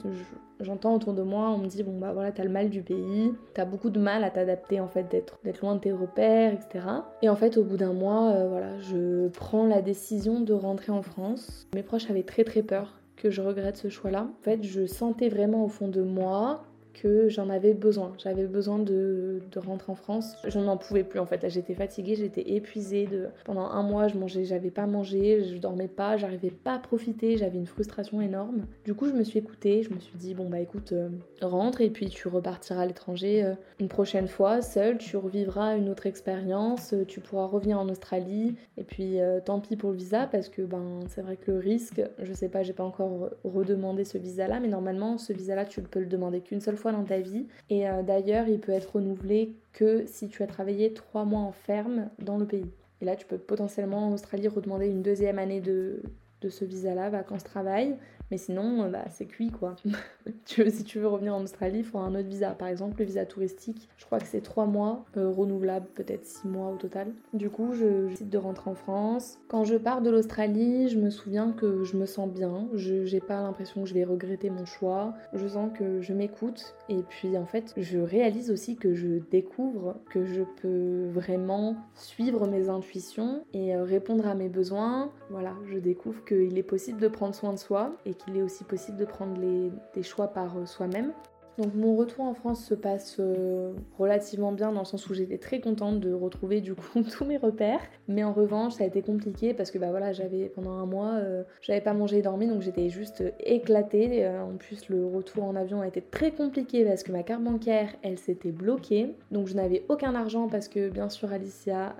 j'entends 0.59 0.93
autour 0.93 1.13
de 1.13 1.23
moi 1.23 1.49
on 1.49 1.57
me 1.57 1.65
dit 1.65 1.81
bon 1.81 1.97
bah 1.97 2.13
voilà 2.13 2.31
t'as 2.31 2.43
le 2.43 2.49
mal 2.51 2.69
du 2.69 2.83
pays, 2.83 3.33
t'as 3.55 3.65
beaucoup 3.65 3.89
de 3.89 3.99
mal 3.99 4.23
à 4.23 4.29
t'adapter 4.29 4.79
en 4.79 4.87
fait 4.87 5.09
d'être 5.09 5.39
loin 5.63 5.73
de 5.73 5.79
tes 5.79 5.91
repères 5.91 6.53
etc. 6.53 6.85
Et 7.23 7.29
en 7.29 7.35
fait 7.35 7.57
au 7.57 7.63
bout 7.63 7.77
d'un 7.77 7.93
mois 7.93 8.33
euh, 8.33 8.47
voilà 8.49 8.77
je 8.81 9.29
prends 9.29 9.65
la 9.65 9.81
décision 9.81 10.41
de 10.41 10.53
rentrer 10.53 10.91
en 10.91 11.01
France. 11.01 11.67
Mes 11.73 11.81
proches 11.81 12.07
avaient 12.11 12.21
très 12.21 12.43
très 12.43 12.61
peur 12.61 12.93
que 13.17 13.29
je 13.29 13.41
regrette 13.41 13.77
ce 13.77 13.89
choix-là. 13.89 14.23
En 14.23 14.43
fait, 14.43 14.63
je 14.63 14.85
sentais 14.85 15.27
vraiment 15.27 15.65
au 15.65 15.67
fond 15.67 15.89
de 15.89 16.01
moi 16.01 16.63
que 17.01 17.29
j'en 17.29 17.49
avais 17.49 17.73
besoin. 17.73 18.13
J'avais 18.17 18.45
besoin 18.45 18.79
de, 18.79 19.39
rentrer 19.55 19.91
en 19.91 19.95
France. 19.95 20.35
Je 20.47 20.59
n'en 20.59 20.77
pouvais 20.77 21.03
plus 21.03 21.19
en 21.19 21.25
fait. 21.25 21.47
J'étais 21.49 21.73
fatiguée, 21.73 22.15
j'étais 22.15 22.51
épuisée. 22.51 23.05
De... 23.07 23.27
Pendant 23.45 23.69
un 23.69 23.83
mois, 23.83 24.07
je 24.07 24.17
mangeais, 24.17 24.45
j'avais 24.45 24.71
pas 24.71 24.85
mangé, 24.85 25.43
je 25.43 25.57
dormais 25.57 25.87
pas, 25.87 26.17
j'arrivais 26.17 26.51
pas 26.51 26.75
à 26.75 26.79
profiter, 26.79 27.37
j'avais 27.37 27.57
une 27.57 27.67
frustration 27.67 28.21
énorme. 28.21 28.65
Du 28.85 28.93
coup, 28.93 29.07
je 29.07 29.13
me 29.13 29.23
suis 29.23 29.39
écoutée, 29.39 29.83
je 29.83 29.93
me 29.93 29.99
suis 29.99 30.17
dit 30.17 30.33
bon 30.33 30.49
bah 30.49 30.59
écoute, 30.59 30.91
euh, 30.93 31.09
rentre 31.41 31.81
et 31.81 31.89
puis 31.89 32.09
tu 32.09 32.27
repartiras 32.27 32.81
à 32.81 32.85
l'étranger 32.85 33.43
euh, 33.43 33.53
une 33.79 33.87
prochaine 33.87 34.27
fois, 34.27 34.61
seule, 34.61 34.97
tu 34.97 35.17
revivras 35.17 35.77
une 35.77 35.89
autre 35.89 36.05
expérience, 36.05 36.93
euh, 36.93 37.05
tu 37.05 37.19
pourras 37.19 37.45
revenir 37.45 37.79
en 37.79 37.89
Australie 37.89 38.55
et 38.77 38.83
puis 38.83 39.17
tant 39.45 39.59
pis 39.59 39.75
pour 39.75 39.91
le 39.91 39.97
visa 39.97 40.27
parce 40.27 40.49
que 40.49 40.61
ben 40.61 40.99
c'est 41.07 41.21
vrai 41.21 41.37
que 41.37 41.51
le 41.51 41.59
risque, 41.59 42.01
je 42.21 42.33
sais 42.33 42.49
pas, 42.49 42.63
j'ai 42.63 42.73
pas 42.73 42.83
encore 42.83 43.29
redemandé 43.43 44.03
ce 44.03 44.17
visa 44.17 44.47
là, 44.47 44.59
mais 44.59 44.67
normalement 44.67 45.17
ce 45.17 45.33
visa 45.33 45.55
là 45.55 45.65
tu 45.65 45.81
peux 45.81 45.99
le 45.99 46.05
demander 46.05 46.41
qu'une 46.41 46.61
seule 46.61 46.77
fois 46.77 46.86
dans 46.91 47.03
ta 47.03 47.19
vie. 47.19 47.47
Et 47.69 47.89
euh, 47.89 48.03
d'ailleurs, 48.03 48.47
il 48.47 48.59
peut 48.59 48.71
être 48.71 48.95
renouvelé 48.95 49.53
que 49.73 50.05
si 50.05 50.27
tu 50.27 50.43
as 50.43 50.47
travaillé 50.47 50.93
trois 50.93 51.25
mois 51.25 51.41
en 51.41 51.51
ferme 51.51 52.09
dans 52.19 52.37
le 52.37 52.45
pays. 52.45 52.69
Et 53.01 53.05
là, 53.05 53.15
tu 53.15 53.25
peux 53.25 53.37
potentiellement 53.37 54.07
en 54.07 54.13
Australie 54.13 54.47
redemander 54.47 54.87
une 54.87 55.01
deuxième 55.01 55.39
année 55.39 55.61
de, 55.61 56.01
de 56.41 56.49
ce 56.49 56.65
visa-là, 56.65 57.09
vacances-travail. 57.09 57.95
Mais 58.31 58.37
sinon, 58.37 58.83
euh, 58.83 58.89
bah, 58.89 59.05
c'est 59.09 59.25
cuit 59.25 59.51
quoi. 59.51 59.75
si 60.45 60.83
tu 60.83 60.99
veux 60.99 61.07
revenir 61.07 61.35
en 61.35 61.43
Australie, 61.43 61.79
il 61.79 61.85
faut 61.85 61.99
un 61.99 62.13
autre 62.15 62.27
visa. 62.27 62.51
Par 62.51 62.67
exemple, 62.67 62.99
le 62.99 63.05
visa 63.05 63.25
touristique, 63.25 63.89
je 63.97 64.05
crois 64.05 64.19
que 64.19 64.25
c'est 64.25 64.41
3 64.41 64.65
mois, 64.65 65.05
euh, 65.15 65.29
renouvelable 65.29 65.87
peut-être 65.95 66.25
6 66.25 66.47
mois 66.47 66.69
au 66.69 66.75
total. 66.75 67.13
Du 67.33 67.49
coup, 67.49 67.73
je 67.73 68.07
décide 68.09 68.29
de 68.29 68.37
rentrer 68.37 68.69
en 68.69 68.75
France. 68.75 69.39
Quand 69.47 69.63
je 69.63 69.75
pars 69.75 70.01
de 70.01 70.09
l'Australie, 70.09 70.89
je 70.89 70.97
me 70.97 71.09
souviens 71.09 71.51
que 71.51 71.83
je 71.83 71.95
me 71.95 72.05
sens 72.05 72.29
bien. 72.29 72.67
Je 72.73 73.05
j'ai 73.05 73.21
pas 73.21 73.41
l'impression 73.41 73.83
que 73.83 73.89
je 73.89 73.93
vais 73.93 74.03
regretter 74.03 74.49
mon 74.49 74.65
choix. 74.65 75.13
Je 75.33 75.47
sens 75.47 75.71
que 75.73 76.01
je 76.01 76.13
m'écoute. 76.13 76.75
Et 76.89 77.03
puis 77.07 77.37
en 77.37 77.45
fait, 77.45 77.73
je 77.77 77.99
réalise 77.99 78.51
aussi 78.51 78.75
que 78.75 78.93
je 78.93 79.19
découvre 79.31 79.95
que 80.09 80.25
je 80.25 80.41
peux 80.61 81.07
vraiment 81.11 81.75
suivre 81.95 82.47
mes 82.47 82.69
intuitions 82.69 83.45
et 83.53 83.75
euh, 83.75 83.83
répondre 83.83 84.27
à 84.27 84.35
mes 84.35 84.49
besoins. 84.49 85.11
Voilà, 85.29 85.53
je 85.71 85.77
découvre 85.77 86.25
qu'il 86.25 86.57
est 86.57 86.63
possible 86.63 86.99
de 86.99 87.07
prendre 87.07 87.33
soin 87.33 87.53
de 87.53 87.59
soi 87.59 87.95
qu'il 88.17 88.37
est 88.37 88.41
aussi 88.41 88.63
possible 88.63 88.97
de 88.97 89.05
prendre 89.05 89.39
des 89.39 90.03
choix 90.03 90.27
par 90.27 90.57
euh, 90.57 90.65
soi-même. 90.65 91.13
Donc 91.57 91.73
mon 91.73 91.95
retour 91.95 92.25
en 92.25 92.35
France 92.35 92.63
se 92.63 92.75
passe 92.75 93.17
euh, 93.19 93.73
relativement 93.97 94.51
bien 94.51 94.71
dans 94.71 94.81
le 94.81 94.85
sens 94.85 95.09
où 95.09 95.15
j'étais 95.15 95.39
très 95.39 95.59
contente 95.59 95.99
de 95.99 96.13
retrouver 96.13 96.61
du 96.61 96.75
coup 96.75 97.01
tous 97.11 97.25
mes 97.25 97.37
repères. 97.37 97.81
Mais 98.07 98.23
en 98.23 98.31
revanche 98.31 98.73
ça 98.73 98.83
a 98.83 98.87
été 98.87 99.01
compliqué 99.01 99.55
parce 99.55 99.71
que 99.71 99.79
bah 99.79 99.89
voilà 99.89 100.13
j'avais 100.13 100.49
pendant 100.49 100.73
un 100.73 100.85
mois 100.85 101.15
euh, 101.15 101.43
j'avais 101.61 101.81
pas 101.81 101.93
mangé 101.93 102.19
et 102.19 102.21
dormi 102.21 102.47
donc 102.47 102.61
j'étais 102.61 102.89
juste 102.89 103.23
éclatée. 103.39 104.25
Euh, 104.25 104.43
en 104.43 104.55
plus 104.55 104.87
le 104.89 105.05
retour 105.05 105.45
en 105.45 105.55
avion 105.55 105.81
a 105.81 105.87
été 105.87 106.01
très 106.01 106.31
compliqué 106.31 106.85
parce 106.85 107.01
que 107.01 107.11
ma 107.11 107.23
carte 107.23 107.41
bancaire 107.43 107.89
elle 108.03 108.19
s'était 108.19 108.51
bloquée. 108.51 109.15
Donc 109.31 109.47
je 109.47 109.55
n'avais 109.55 109.83
aucun 109.89 110.13
argent 110.13 110.47
parce 110.49 110.67
que 110.67 110.89
bien 110.89 111.09
sûr 111.09 111.33
Alicia 111.33 111.95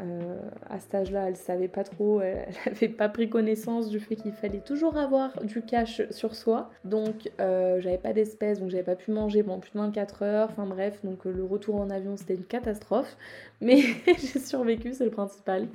à 0.69 0.79
cet 0.79 0.93
âge 0.93 1.11
là 1.11 1.27
elle 1.27 1.35
savait 1.35 1.67
pas 1.67 1.83
trop, 1.83 2.21
elle 2.21 2.45
avait 2.67 2.89
pas 2.89 3.09
pris 3.09 3.27
connaissance 3.27 3.89
du 3.89 3.99
fait 3.99 4.15
qu'il 4.15 4.33
fallait 4.33 4.59
toujours 4.59 4.97
avoir 4.97 5.43
du 5.43 5.63
cash 5.63 6.03
sur 6.11 6.35
soi. 6.35 6.69
Donc 6.85 7.31
j'avais 7.39 7.97
pas 7.97 8.13
d'espèces 8.13 8.59
donc 8.59 8.69
j'avais 8.69 8.83
pas 8.83 8.95
pu 8.95 9.11
manger 9.11 9.41
plus 9.59 9.71
de 9.71 9.79
24 9.79 10.23
heures. 10.23 10.49
Enfin 10.51 10.65
bref, 10.65 10.99
donc 11.03 11.25
euh, 11.25 11.31
le 11.31 11.43
retour 11.43 11.75
en 11.79 11.89
avion 11.89 12.17
c'était 12.17 12.35
une 12.35 12.45
catastrophe. 12.45 13.17
Mais 13.61 13.81
j'ai 14.07 14.39
survécu, 14.39 14.93
c'est 14.93 15.05
le 15.05 15.11
principal. 15.11 15.67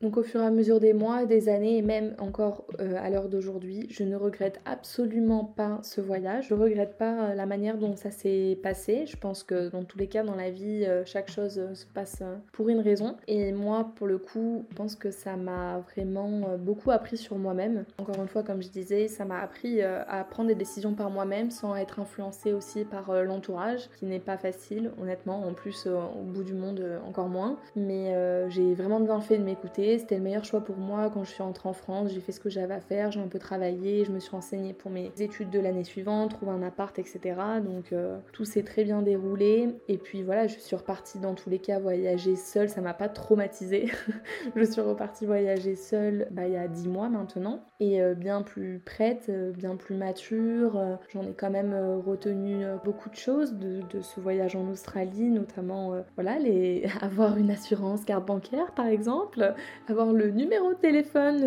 Donc 0.00 0.16
au 0.16 0.22
fur 0.22 0.40
et 0.40 0.46
à 0.46 0.50
mesure 0.50 0.80
des 0.80 0.92
mois, 0.92 1.24
des 1.24 1.48
années 1.48 1.78
et 1.78 1.82
même 1.82 2.14
encore 2.18 2.64
euh, 2.80 2.96
à 2.98 3.10
l'heure 3.10 3.28
d'aujourd'hui, 3.28 3.86
je 3.90 4.04
ne 4.04 4.16
regrette 4.16 4.60
absolument 4.64 5.44
pas 5.44 5.78
ce 5.82 6.00
voyage. 6.00 6.48
Je 6.48 6.54
regrette 6.54 6.98
pas 6.98 7.30
euh, 7.30 7.34
la 7.34 7.46
manière 7.46 7.78
dont 7.78 7.96
ça 7.96 8.10
s'est 8.10 8.58
passé. 8.62 9.06
Je 9.06 9.16
pense 9.16 9.42
que 9.42 9.68
dans 9.68 9.84
tous 9.84 9.98
les 9.98 10.08
cas 10.08 10.22
dans 10.22 10.34
la 10.34 10.50
vie, 10.50 10.86
chaque 11.04 11.30
chose 11.30 11.60
se 11.74 11.86
passe 11.86 12.22
pour 12.52 12.68
une 12.68 12.80
raison. 12.80 13.16
Et 13.28 13.52
moi, 13.52 13.92
pour 13.96 14.06
le 14.06 14.18
coup, 14.18 14.66
je 14.70 14.76
pense 14.76 14.96
que 14.96 15.10
ça 15.10 15.36
m'a 15.36 15.78
vraiment 15.78 16.56
beaucoup 16.58 16.90
appris 16.90 17.16
sur 17.16 17.36
moi-même. 17.36 17.84
Encore 17.98 18.16
une 18.20 18.28
fois, 18.28 18.42
comme 18.42 18.62
je 18.62 18.68
disais, 18.68 19.08
ça 19.08 19.24
m'a 19.24 19.40
appris 19.40 19.82
à 19.82 20.24
prendre 20.24 20.48
des 20.48 20.54
décisions 20.54 20.94
par 20.94 21.10
moi-même 21.10 21.50
sans 21.50 21.76
être 21.76 22.00
influencée 22.00 22.52
aussi 22.52 22.84
par 22.84 23.10
euh, 23.10 23.24
l'entourage, 23.24 23.88
qui 23.98 24.06
n'est 24.06 24.20
pas 24.20 24.36
facile, 24.36 24.90
honnêtement. 25.00 25.46
En 25.46 25.52
plus, 25.54 25.86
euh, 25.86 25.98
au 26.18 26.22
bout 26.22 26.42
du 26.42 26.54
monde, 26.54 26.80
euh, 26.80 26.98
encore 27.12 27.28
moins. 27.28 27.58
Mais 27.76 28.14
j'ai 28.48 28.74
vraiment 28.74 29.00
bien 29.00 29.20
fait 29.20 29.36
de 29.36 29.44
m'écouter. 29.44 29.98
C'était 29.98 30.16
le 30.16 30.22
meilleur 30.22 30.44
choix 30.44 30.62
pour 30.62 30.76
moi 30.76 31.10
quand 31.12 31.24
je 31.24 31.30
suis 31.30 31.42
rentrée 31.42 31.68
en 31.68 31.74
France. 31.74 32.10
J'ai 32.12 32.20
fait 32.20 32.32
ce 32.32 32.40
que 32.40 32.48
j'avais 32.48 32.74
à 32.74 32.80
faire, 32.80 33.12
j'ai 33.12 33.20
un 33.20 33.28
peu 33.28 33.38
travaillé, 33.38 34.04
je 34.04 34.12
me 34.12 34.18
suis 34.18 34.30
renseignée 34.30 34.72
pour 34.72 34.90
mes 34.90 35.12
études 35.18 35.50
de 35.50 35.60
l'année 35.60 35.84
suivante, 35.84 36.30
trouver 36.30 36.52
un 36.52 36.62
appart, 36.62 36.98
etc. 36.98 37.20
Donc 37.62 37.94
tout 38.32 38.44
s'est 38.44 38.62
très 38.62 38.84
bien 38.84 39.02
déroulé. 39.02 39.68
Et 39.88 39.98
puis 39.98 40.22
voilà, 40.22 40.46
je 40.46 40.58
suis 40.58 40.76
repartie 40.76 41.18
dans 41.18 41.34
tous 41.34 41.50
les 41.50 41.58
cas 41.58 41.78
voyager 41.78 42.36
seule. 42.36 42.70
Ça 42.70 42.80
m'a 42.80 42.94
pas 42.94 43.08
traumatisée. 43.08 43.90
je 44.56 44.64
suis 44.64 44.80
repartie 44.80 45.26
voyager 45.26 45.76
seule 45.76 46.28
bah, 46.30 46.46
il 46.46 46.54
y 46.54 46.56
a 46.56 46.68
10 46.68 46.88
mois 46.88 47.10
maintenant. 47.10 47.60
Et 47.80 48.00
bien 48.14 48.42
plus 48.42 48.78
prête, 48.78 49.30
bien 49.56 49.76
plus 49.76 49.96
mature. 49.96 50.80
J'en 51.12 51.22
ai 51.22 51.34
quand 51.34 51.50
même 51.50 51.74
retenu 52.06 52.64
beaucoup 52.84 53.10
de 53.10 53.16
choses 53.16 53.52
de, 53.54 54.00
ce 54.00 54.20
voyage 54.20 54.56
en 54.56 54.68
Australie, 54.68 55.30
notamment 55.30 55.94
euh, 55.94 56.02
voilà, 56.14 56.38
les, 56.38 56.86
avoir 57.02 57.36
une 57.36 57.50
assurance 57.50 58.04
carte 58.04 58.24
bancaire 58.24 58.72
par 58.72 58.86
exemple, 58.86 59.54
avoir 59.88 60.12
le 60.12 60.30
numéro 60.30 60.72
de 60.72 60.78
téléphone 60.78 61.40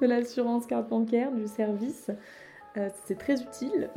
de 0.00 0.06
l'assurance 0.06 0.66
carte 0.66 0.88
bancaire 0.88 1.30
du 1.30 1.46
service. 1.46 2.10
Euh, 2.76 2.88
c'est 3.06 3.18
très 3.18 3.40
utile. 3.40 3.88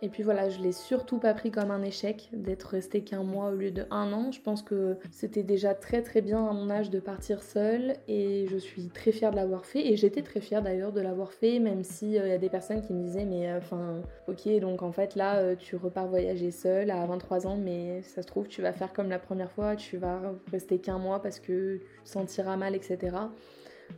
Et 0.00 0.08
puis 0.08 0.22
voilà, 0.22 0.48
je 0.48 0.60
l'ai 0.60 0.72
surtout 0.72 1.18
pas 1.18 1.34
pris 1.34 1.50
comme 1.50 1.70
un 1.70 1.82
échec 1.82 2.30
d'être 2.32 2.64
resté 2.68 3.04
qu'un 3.04 3.22
mois 3.22 3.50
au 3.50 3.54
lieu 3.54 3.70
de 3.70 3.84
un 3.90 4.12
an. 4.12 4.32
Je 4.32 4.40
pense 4.40 4.62
que 4.62 4.96
c'était 5.10 5.42
déjà 5.42 5.74
très 5.74 6.02
très 6.02 6.22
bien 6.22 6.46
à 6.46 6.52
mon 6.52 6.70
âge 6.70 6.90
de 6.90 6.98
partir 6.98 7.42
seule 7.42 7.94
et 8.08 8.46
je 8.50 8.56
suis 8.56 8.88
très 8.88 9.12
fière 9.12 9.32
de 9.32 9.36
l'avoir 9.36 9.66
fait. 9.66 9.92
Et 9.92 9.96
j'étais 9.96 10.22
très 10.22 10.40
fière 10.40 10.62
d'ailleurs 10.62 10.92
de 10.92 11.00
l'avoir 11.00 11.32
fait, 11.32 11.58
même 11.58 11.84
s'il 11.84 12.16
euh, 12.16 12.28
y 12.28 12.32
a 12.32 12.38
des 12.38 12.48
personnes 12.48 12.80
qui 12.80 12.94
me 12.94 13.02
disaient 13.04 13.26
mais 13.26 13.50
euh, 13.50 13.58
enfin 13.58 14.02
ok 14.28 14.48
donc 14.60 14.82
en 14.82 14.92
fait 14.92 15.14
là 15.14 15.54
tu 15.56 15.76
repars 15.76 16.08
voyager 16.08 16.50
seule 16.50 16.90
à 16.90 17.04
23 17.06 17.46
ans 17.46 17.56
mais 17.56 18.02
ça 18.02 18.22
se 18.22 18.26
trouve 18.26 18.48
tu 18.48 18.62
vas 18.62 18.72
faire 18.72 18.92
comme 18.92 19.10
la 19.10 19.18
première 19.18 19.50
fois, 19.50 19.76
tu 19.76 19.98
vas 19.98 20.20
rester 20.50 20.78
qu'un 20.78 20.98
mois 20.98 21.20
parce 21.20 21.38
que 21.38 21.76
tu 21.76 22.02
te 22.04 22.08
sentiras 22.08 22.56
mal 22.56 22.74
etc. 22.74 23.16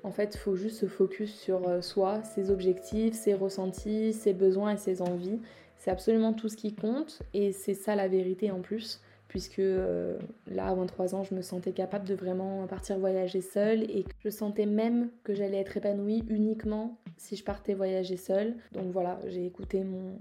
En 0.02 0.11
fait, 0.11 0.35
il 0.35 0.38
faut 0.38 0.57
juste 0.57 0.80
se 0.80 0.87
focus 0.87 1.35
sur 1.35 1.68
euh, 1.68 1.80
soi, 1.80 2.22
ses 2.22 2.50
objectifs, 2.50 3.14
ses 3.14 3.35
ressentis, 3.35 4.12
ses 4.12 4.33
besoins 4.33 4.72
et 4.72 4.76
ses 4.76 5.02
envies. 5.02 5.40
C'est 5.78 5.90
absolument 5.90 6.33
tout 6.33 6.48
ce 6.48 6.57
qui 6.57 6.74
compte 6.74 7.22
et 7.35 7.52
c'est 7.52 7.74
ça 7.74 7.94
la 7.94 8.09
vérité 8.09 8.50
en 8.50 8.61
plus 8.61 9.00
puisque 9.28 9.59
euh, 9.59 10.16
là, 10.46 10.68
à 10.68 10.74
23 10.74 11.16
ans, 11.16 11.24
je 11.24 11.35
me 11.35 11.42
sentais 11.42 11.72
capable 11.72 12.07
de 12.07 12.14
vraiment 12.14 12.68
partir 12.68 12.98
voyager 13.00 13.40
seule 13.40 13.83
et 13.90 14.04
je 14.24 14.30
sentais 14.30 14.64
même 14.64 15.09
que 15.24 15.35
j'allais 15.35 15.57
être 15.57 15.76
épanouie 15.76 16.22
uniquement 16.28 16.96
si 17.16 17.35
je 17.35 17.42
partais 17.42 17.74
voyager 17.74 18.16
seule. 18.16 18.54
Donc 18.72 18.92
voilà, 18.92 19.18
j'ai 19.26 19.44
écouté 19.44 19.83
mon, 19.83 20.16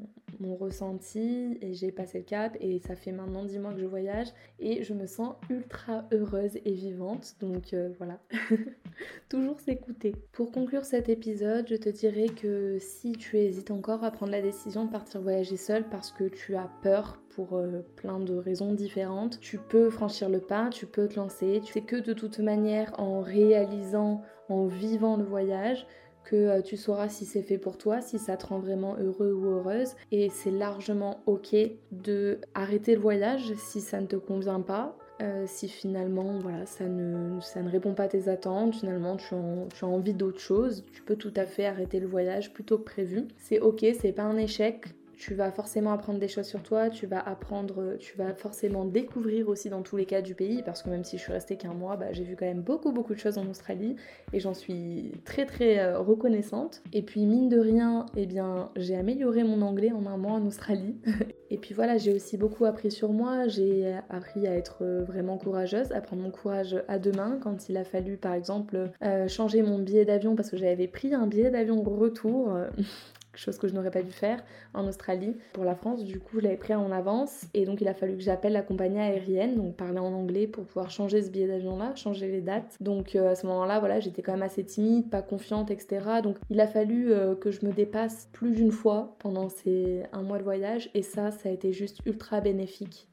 ressenti 0.51 1.57
et 1.61 1.73
j'ai 1.73 1.91
passé 1.91 2.19
le 2.19 2.23
cap 2.23 2.55
et 2.59 2.79
ça 2.79 2.95
fait 2.95 3.11
maintenant 3.11 3.43
10 3.45 3.59
mois 3.59 3.73
que 3.73 3.79
je 3.79 3.85
voyage 3.85 4.27
et 4.59 4.83
je 4.83 4.93
me 4.93 5.07
sens 5.07 5.35
ultra 5.49 6.05
heureuse 6.11 6.57
et 6.65 6.73
vivante. 6.73 7.35
Donc 7.39 7.73
euh, 7.73 7.89
voilà, 7.97 8.19
toujours 9.29 9.59
s'écouter. 9.59 10.15
Pour 10.31 10.51
conclure 10.51 10.85
cet 10.85 11.09
épisode, 11.09 11.67
je 11.69 11.75
te 11.75 11.89
dirais 11.89 12.27
que 12.27 12.77
si 12.79 13.13
tu 13.13 13.37
hésites 13.37 13.71
encore 13.71 14.03
à 14.03 14.11
prendre 14.11 14.31
la 14.31 14.41
décision 14.41 14.85
de 14.85 14.91
partir 14.91 15.21
voyager 15.21 15.57
seule 15.57 15.87
parce 15.89 16.11
que 16.11 16.25
tu 16.25 16.55
as 16.55 16.69
peur 16.81 17.19
pour 17.35 17.57
euh, 17.57 17.83
plein 17.95 18.19
de 18.19 18.35
raisons 18.35 18.73
différentes. 18.73 19.39
Tu 19.39 19.57
peux 19.57 19.89
franchir 19.89 20.29
le 20.29 20.39
pas, 20.39 20.69
tu 20.69 20.85
peux 20.85 21.07
te 21.07 21.15
lancer. 21.15 21.61
Tu 21.63 21.73
sais 21.73 21.81
que 21.81 21.95
de 21.95 22.13
toute 22.13 22.39
manière, 22.39 22.93
en 22.99 23.21
réalisant, 23.21 24.21
en 24.49 24.65
vivant 24.65 25.17
le 25.17 25.23
voyage, 25.23 25.85
que 26.23 26.35
euh, 26.35 26.61
tu 26.61 26.77
sauras 26.77 27.09
si 27.09 27.25
c'est 27.25 27.41
fait 27.41 27.57
pour 27.57 27.77
toi, 27.77 28.01
si 28.01 28.19
ça 28.19 28.37
te 28.37 28.47
rend 28.47 28.59
vraiment 28.59 28.95
heureux 28.97 29.33
ou 29.33 29.45
heureuse. 29.45 29.95
Et 30.11 30.29
c'est 30.29 30.51
largement 30.51 31.21
ok 31.25 31.55
de 31.91 32.39
arrêter 32.53 32.95
le 32.95 33.01
voyage 33.01 33.53
si 33.57 33.81
ça 33.81 34.01
ne 34.01 34.07
te 34.07 34.15
convient 34.15 34.61
pas. 34.61 34.97
Euh, 35.21 35.45
si 35.45 35.67
finalement 35.67 36.39
voilà, 36.39 36.65
ça, 36.65 36.85
ne, 36.85 37.39
ça 37.39 37.61
ne 37.61 37.69
répond 37.69 37.93
pas 37.93 38.03
à 38.03 38.07
tes 38.07 38.27
attentes, 38.29 38.75
finalement 38.75 39.15
tu, 39.15 39.35
tu 39.73 39.85
as 39.85 39.87
envie 39.87 40.15
d'autre 40.15 40.39
chose, 40.39 40.83
tu 40.91 41.03
peux 41.03 41.15
tout 41.15 41.31
à 41.35 41.45
fait 41.45 41.67
arrêter 41.67 41.99
le 41.99 42.07
voyage 42.07 42.51
plus 42.51 42.63
tôt 42.63 42.79
que 42.79 42.83
prévu. 42.83 43.27
C'est 43.37 43.59
ok, 43.59 43.85
c'est 43.99 44.11
pas 44.11 44.23
un 44.23 44.37
échec, 44.37 44.87
tu 45.23 45.35
vas 45.35 45.51
forcément 45.51 45.93
apprendre 45.93 46.19
des 46.19 46.27
choses 46.27 46.47
sur 46.47 46.61
toi, 46.61 46.89
tu 46.89 47.07
vas 47.07 47.21
apprendre, 47.21 47.95
tu 47.97 48.17
vas 48.17 48.33
forcément 48.33 48.83
découvrir 48.83 49.47
aussi 49.47 49.69
dans 49.69 49.81
tous 49.81 49.95
les 49.95 50.05
cas 50.05 50.21
du 50.21 50.35
pays, 50.35 50.61
parce 50.63 50.83
que 50.83 50.89
même 50.89 51.05
si 51.05 51.17
je 51.17 51.23
suis 51.23 51.31
restée 51.31 51.55
qu'un 51.55 51.73
mois, 51.73 51.95
bah, 51.95 52.11
j'ai 52.11 52.25
vu 52.25 52.35
quand 52.35 52.45
même 52.45 52.61
beaucoup 52.61 52.91
beaucoup 52.91 53.13
de 53.13 53.19
choses 53.19 53.37
en 53.37 53.47
Australie 53.47 53.95
et 54.33 54.41
j'en 54.41 54.53
suis 54.53 55.13
très 55.23 55.45
très 55.45 55.79
euh, 55.79 55.97
reconnaissante. 55.99 56.83
Et 56.91 57.03
puis 57.03 57.25
mine 57.25 57.47
de 57.47 57.57
rien, 57.57 58.05
eh 58.17 58.25
bien 58.25 58.69
j'ai 58.75 58.97
amélioré 58.97 59.45
mon 59.45 59.61
anglais 59.61 59.93
en 59.93 60.05
un 60.07 60.17
mois 60.17 60.33
en 60.33 60.45
Australie. 60.45 60.97
et 61.49 61.57
puis 61.57 61.73
voilà, 61.73 61.97
j'ai 61.97 62.13
aussi 62.13 62.35
beaucoup 62.35 62.65
appris 62.65 62.91
sur 62.91 63.13
moi, 63.13 63.47
j'ai 63.47 63.95
appris 64.09 64.45
à 64.45 64.53
être 64.53 64.79
euh, 64.81 65.05
vraiment 65.05 65.37
courageuse, 65.37 65.93
à 65.93 66.01
prendre 66.01 66.21
mon 66.21 66.31
courage 66.31 66.83
à 66.89 66.99
deux 66.99 67.13
mains 67.13 67.39
quand 67.41 67.69
il 67.69 67.77
a 67.77 67.85
fallu 67.85 68.17
par 68.17 68.33
exemple 68.33 68.89
euh, 69.01 69.29
changer 69.29 69.61
mon 69.61 69.79
billet 69.79 70.03
d'avion 70.03 70.35
parce 70.35 70.49
que 70.49 70.57
j'avais 70.57 70.89
pris 70.89 71.13
un 71.13 71.27
billet 71.27 71.49
d'avion 71.49 71.81
retour 71.81 72.57
chose 73.37 73.57
que 73.57 73.67
je 73.67 73.73
n'aurais 73.73 73.91
pas 73.91 74.03
dû 74.03 74.11
faire 74.11 74.43
en 74.73 74.87
Australie 74.87 75.35
pour 75.53 75.63
la 75.63 75.75
France. 75.75 76.03
Du 76.03 76.19
coup, 76.19 76.39
je 76.39 76.43
l'avais 76.43 76.57
pris 76.57 76.75
en 76.75 76.91
avance 76.91 77.45
et 77.53 77.65
donc 77.65 77.81
il 77.81 77.87
a 77.87 77.93
fallu 77.93 78.15
que 78.15 78.23
j'appelle 78.23 78.53
la 78.53 78.61
compagnie 78.61 78.99
aérienne, 78.99 79.55
donc 79.55 79.75
parler 79.75 79.99
en 79.99 80.13
anglais 80.13 80.47
pour 80.47 80.65
pouvoir 80.65 80.89
changer 80.91 81.21
ce 81.21 81.29
billet 81.29 81.47
d'avion-là, 81.47 81.95
changer 81.95 82.29
les 82.29 82.41
dates. 82.41 82.77
Donc 82.79 83.15
euh, 83.15 83.31
à 83.31 83.35
ce 83.35 83.45
moment-là, 83.47 83.79
voilà, 83.79 83.99
j'étais 83.99 84.21
quand 84.21 84.33
même 84.33 84.43
assez 84.43 84.63
timide, 84.63 85.09
pas 85.09 85.21
confiante, 85.21 85.71
etc. 85.71 86.21
Donc 86.21 86.37
il 86.49 86.59
a 86.59 86.67
fallu 86.67 87.11
euh, 87.11 87.35
que 87.35 87.51
je 87.51 87.65
me 87.65 87.71
dépasse 87.71 88.29
plus 88.31 88.51
d'une 88.51 88.71
fois 88.71 89.15
pendant 89.19 89.49
ces 89.49 90.03
un 90.11 90.21
mois 90.21 90.37
de 90.37 90.43
voyage 90.43 90.89
et 90.93 91.01
ça, 91.01 91.31
ça 91.31 91.49
a 91.49 91.51
été 91.51 91.73
juste 91.73 91.99
ultra 92.05 92.41
bénéfique 92.41 93.07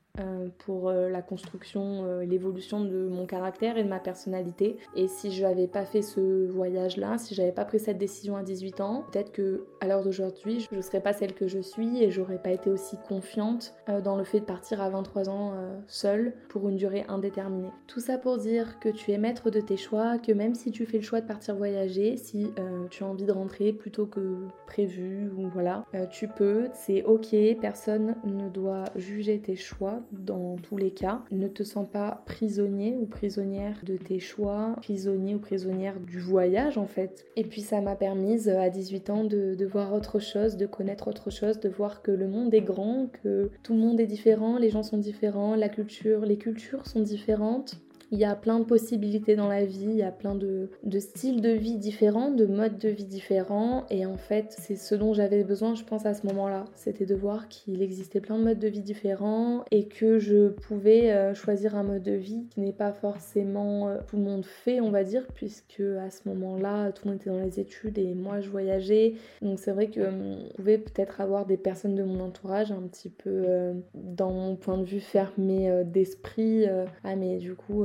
pour 0.64 0.88
euh, 0.88 1.08
la 1.08 1.22
construction 1.22 2.04
euh, 2.04 2.24
l'évolution 2.24 2.84
de 2.84 3.08
mon 3.08 3.26
caractère 3.26 3.76
et 3.78 3.84
de 3.84 3.88
ma 3.88 3.98
personnalité. 3.98 4.76
Et 4.96 5.08
si 5.08 5.30
je 5.32 5.42
n'avais 5.42 5.66
pas 5.66 5.84
fait 5.84 6.02
ce 6.02 6.46
voyage-là, 6.48 7.18
si 7.18 7.34
j'avais 7.34 7.52
pas 7.52 7.64
pris 7.64 7.78
cette 7.78 7.98
décision 7.98 8.36
à 8.36 8.42
18 8.42 8.80
ans, 8.80 9.04
peut-être 9.10 9.32
que 9.32 9.64
à 9.80 9.86
l'heure 9.86 10.02
d'aujourd'hui, 10.02 10.66
je 10.70 10.76
ne 10.76 10.82
serais 10.82 11.00
pas 11.00 11.12
celle 11.12 11.34
que 11.34 11.48
je 11.48 11.60
suis 11.60 12.02
et 12.02 12.10
j'aurais 12.10 12.38
pas 12.38 12.50
été 12.50 12.70
aussi 12.70 12.96
confiante 13.08 13.74
dans 14.04 14.16
le 14.16 14.24
fait 14.24 14.40
de 14.40 14.44
partir 14.44 14.80
à 14.80 14.90
23 14.90 15.28
ans 15.28 15.54
seule 15.86 16.34
pour 16.48 16.68
une 16.68 16.76
durée 16.76 17.04
indéterminée. 17.08 17.70
Tout 17.86 18.00
ça 18.00 18.18
pour 18.18 18.36
dire 18.36 18.78
que 18.78 18.88
tu 18.88 19.12
es 19.12 19.18
maître 19.18 19.50
de 19.50 19.60
tes 19.60 19.76
choix, 19.76 20.18
que 20.18 20.32
même 20.32 20.54
si 20.54 20.70
tu 20.70 20.86
fais 20.86 20.98
le 20.98 21.02
choix 21.02 21.20
de 21.20 21.26
partir 21.26 21.56
voyager, 21.56 22.16
si 22.16 22.52
tu 22.90 23.04
as 23.04 23.06
envie 23.06 23.24
de 23.24 23.32
rentrer 23.32 23.72
plutôt 23.72 24.06
que 24.06 24.46
prévu 24.66 25.30
ou 25.36 25.48
voilà, 25.48 25.84
tu 26.10 26.28
peux, 26.28 26.68
c'est 26.72 27.02
ok, 27.04 27.34
personne 27.60 28.16
ne 28.24 28.48
doit 28.48 28.84
juger 28.96 29.40
tes 29.40 29.56
choix 29.56 30.00
dans 30.12 30.56
tous 30.56 30.76
les 30.76 30.90
cas. 30.90 31.22
Ne 31.30 31.48
te 31.48 31.62
sens 31.62 31.86
pas 31.90 32.22
prisonnier 32.26 32.96
ou 33.00 33.06
prisonnière 33.06 33.80
de 33.84 33.96
tes 33.96 34.18
choix, 34.18 34.74
prisonnier 34.76 35.34
ou 35.34 35.38
prisonnière 35.38 36.00
du 36.00 36.18
voyage 36.18 36.78
en 36.78 36.86
fait. 36.86 37.26
Et 37.36 37.44
puis 37.44 37.60
ça 37.60 37.80
m'a 37.80 37.96
permise 37.96 38.48
à 38.48 38.68
18 38.70 39.10
ans 39.10 39.24
de, 39.24 39.54
de 39.54 39.66
voir 39.66 39.92
autre 39.94 40.18
chose, 40.18 40.56
de 40.56 40.66
connaître 40.66 41.08
autre 41.08 41.30
chose, 41.30 41.60
de 41.60 41.68
voir 41.68 42.02
que 42.02 42.10
le 42.10 42.28
monde 42.28 42.52
est 42.54 42.60
grand, 42.60 43.08
que 43.22 43.50
tout 43.62 43.74
le 43.74 43.80
monde 43.80 44.00
est 44.00 44.06
différent, 44.06 44.58
les 44.58 44.70
gens 44.70 44.82
sont 44.82 44.98
différents, 44.98 45.54
la 45.54 45.68
culture, 45.68 46.24
les 46.24 46.36
cultures 46.36 46.86
sont 46.86 47.00
différentes 47.00 47.80
il 48.12 48.18
y 48.18 48.24
a 48.24 48.34
plein 48.34 48.58
de 48.58 48.64
possibilités 48.64 49.36
dans 49.36 49.48
la 49.48 49.64
vie, 49.64 49.84
il 49.84 49.96
y 49.96 50.02
a 50.02 50.10
plein 50.10 50.34
de, 50.34 50.68
styles 50.98 51.40
de 51.40 51.50
vie 51.50 51.76
différents, 51.76 52.30
de 52.30 52.44
modes 52.44 52.78
de 52.78 52.88
vie 52.88 53.04
différents. 53.04 53.86
Et 53.88 54.04
en 54.04 54.16
fait, 54.16 54.54
c'est 54.58 54.74
ce 54.76 54.96
dont 54.96 55.14
j'avais 55.14 55.44
besoin, 55.44 55.74
je 55.76 55.84
pense, 55.84 56.06
à 56.06 56.14
ce 56.14 56.26
moment-là. 56.26 56.64
C'était 56.74 57.06
de 57.06 57.14
voir 57.14 57.48
qu'il 57.48 57.82
existait 57.82 58.20
plein 58.20 58.38
de 58.38 58.44
modes 58.44 58.58
de 58.58 58.68
vie 58.68 58.80
différents 58.80 59.64
et 59.70 59.86
que 59.86 60.18
je 60.18 60.48
pouvais 60.48 61.12
euh, 61.12 61.34
choisir 61.34 61.76
un 61.76 61.84
mode 61.84 62.02
de 62.02 62.12
vie 62.12 62.46
qui 62.50 62.60
n'est 62.60 62.72
pas 62.72 62.92
forcément 62.92 63.88
euh, 63.88 63.98
tout 64.08 64.16
le 64.16 64.22
monde 64.22 64.44
fait, 64.44 64.80
on 64.80 64.90
va 64.90 65.04
dire, 65.04 65.26
puisque 65.34 65.80
à 65.80 66.10
ce 66.10 66.28
moment-là, 66.28 66.90
tout 66.90 67.04
le 67.04 67.12
monde 67.12 67.20
était 67.20 67.30
dans 67.30 67.38
les 67.38 67.60
études 67.60 67.96
et 67.96 68.14
moi, 68.14 68.40
je 68.40 68.50
voyageais. 68.50 69.14
Donc 69.40 69.60
c'est 69.60 69.72
vrai 69.72 69.86
que 69.86 70.00
hum, 70.00 70.38
je 70.50 70.56
pouvais 70.56 70.78
peut-être 70.78 71.20
avoir 71.20 71.46
des 71.46 71.56
personnes 71.56 71.94
de 71.94 72.02
mon 72.02 72.18
entourage 72.20 72.72
un 72.72 72.82
petit 72.82 73.10
peu, 73.10 73.30
euh, 73.30 73.74
dans 73.94 74.32
mon 74.32 74.56
point 74.56 74.78
de 74.78 74.84
vue, 74.84 75.00
fermé 75.00 75.84
d'esprit. 75.84 76.64
ah, 77.04 77.16
mais 77.16 77.38
du 77.38 77.54
coup, 77.54 77.84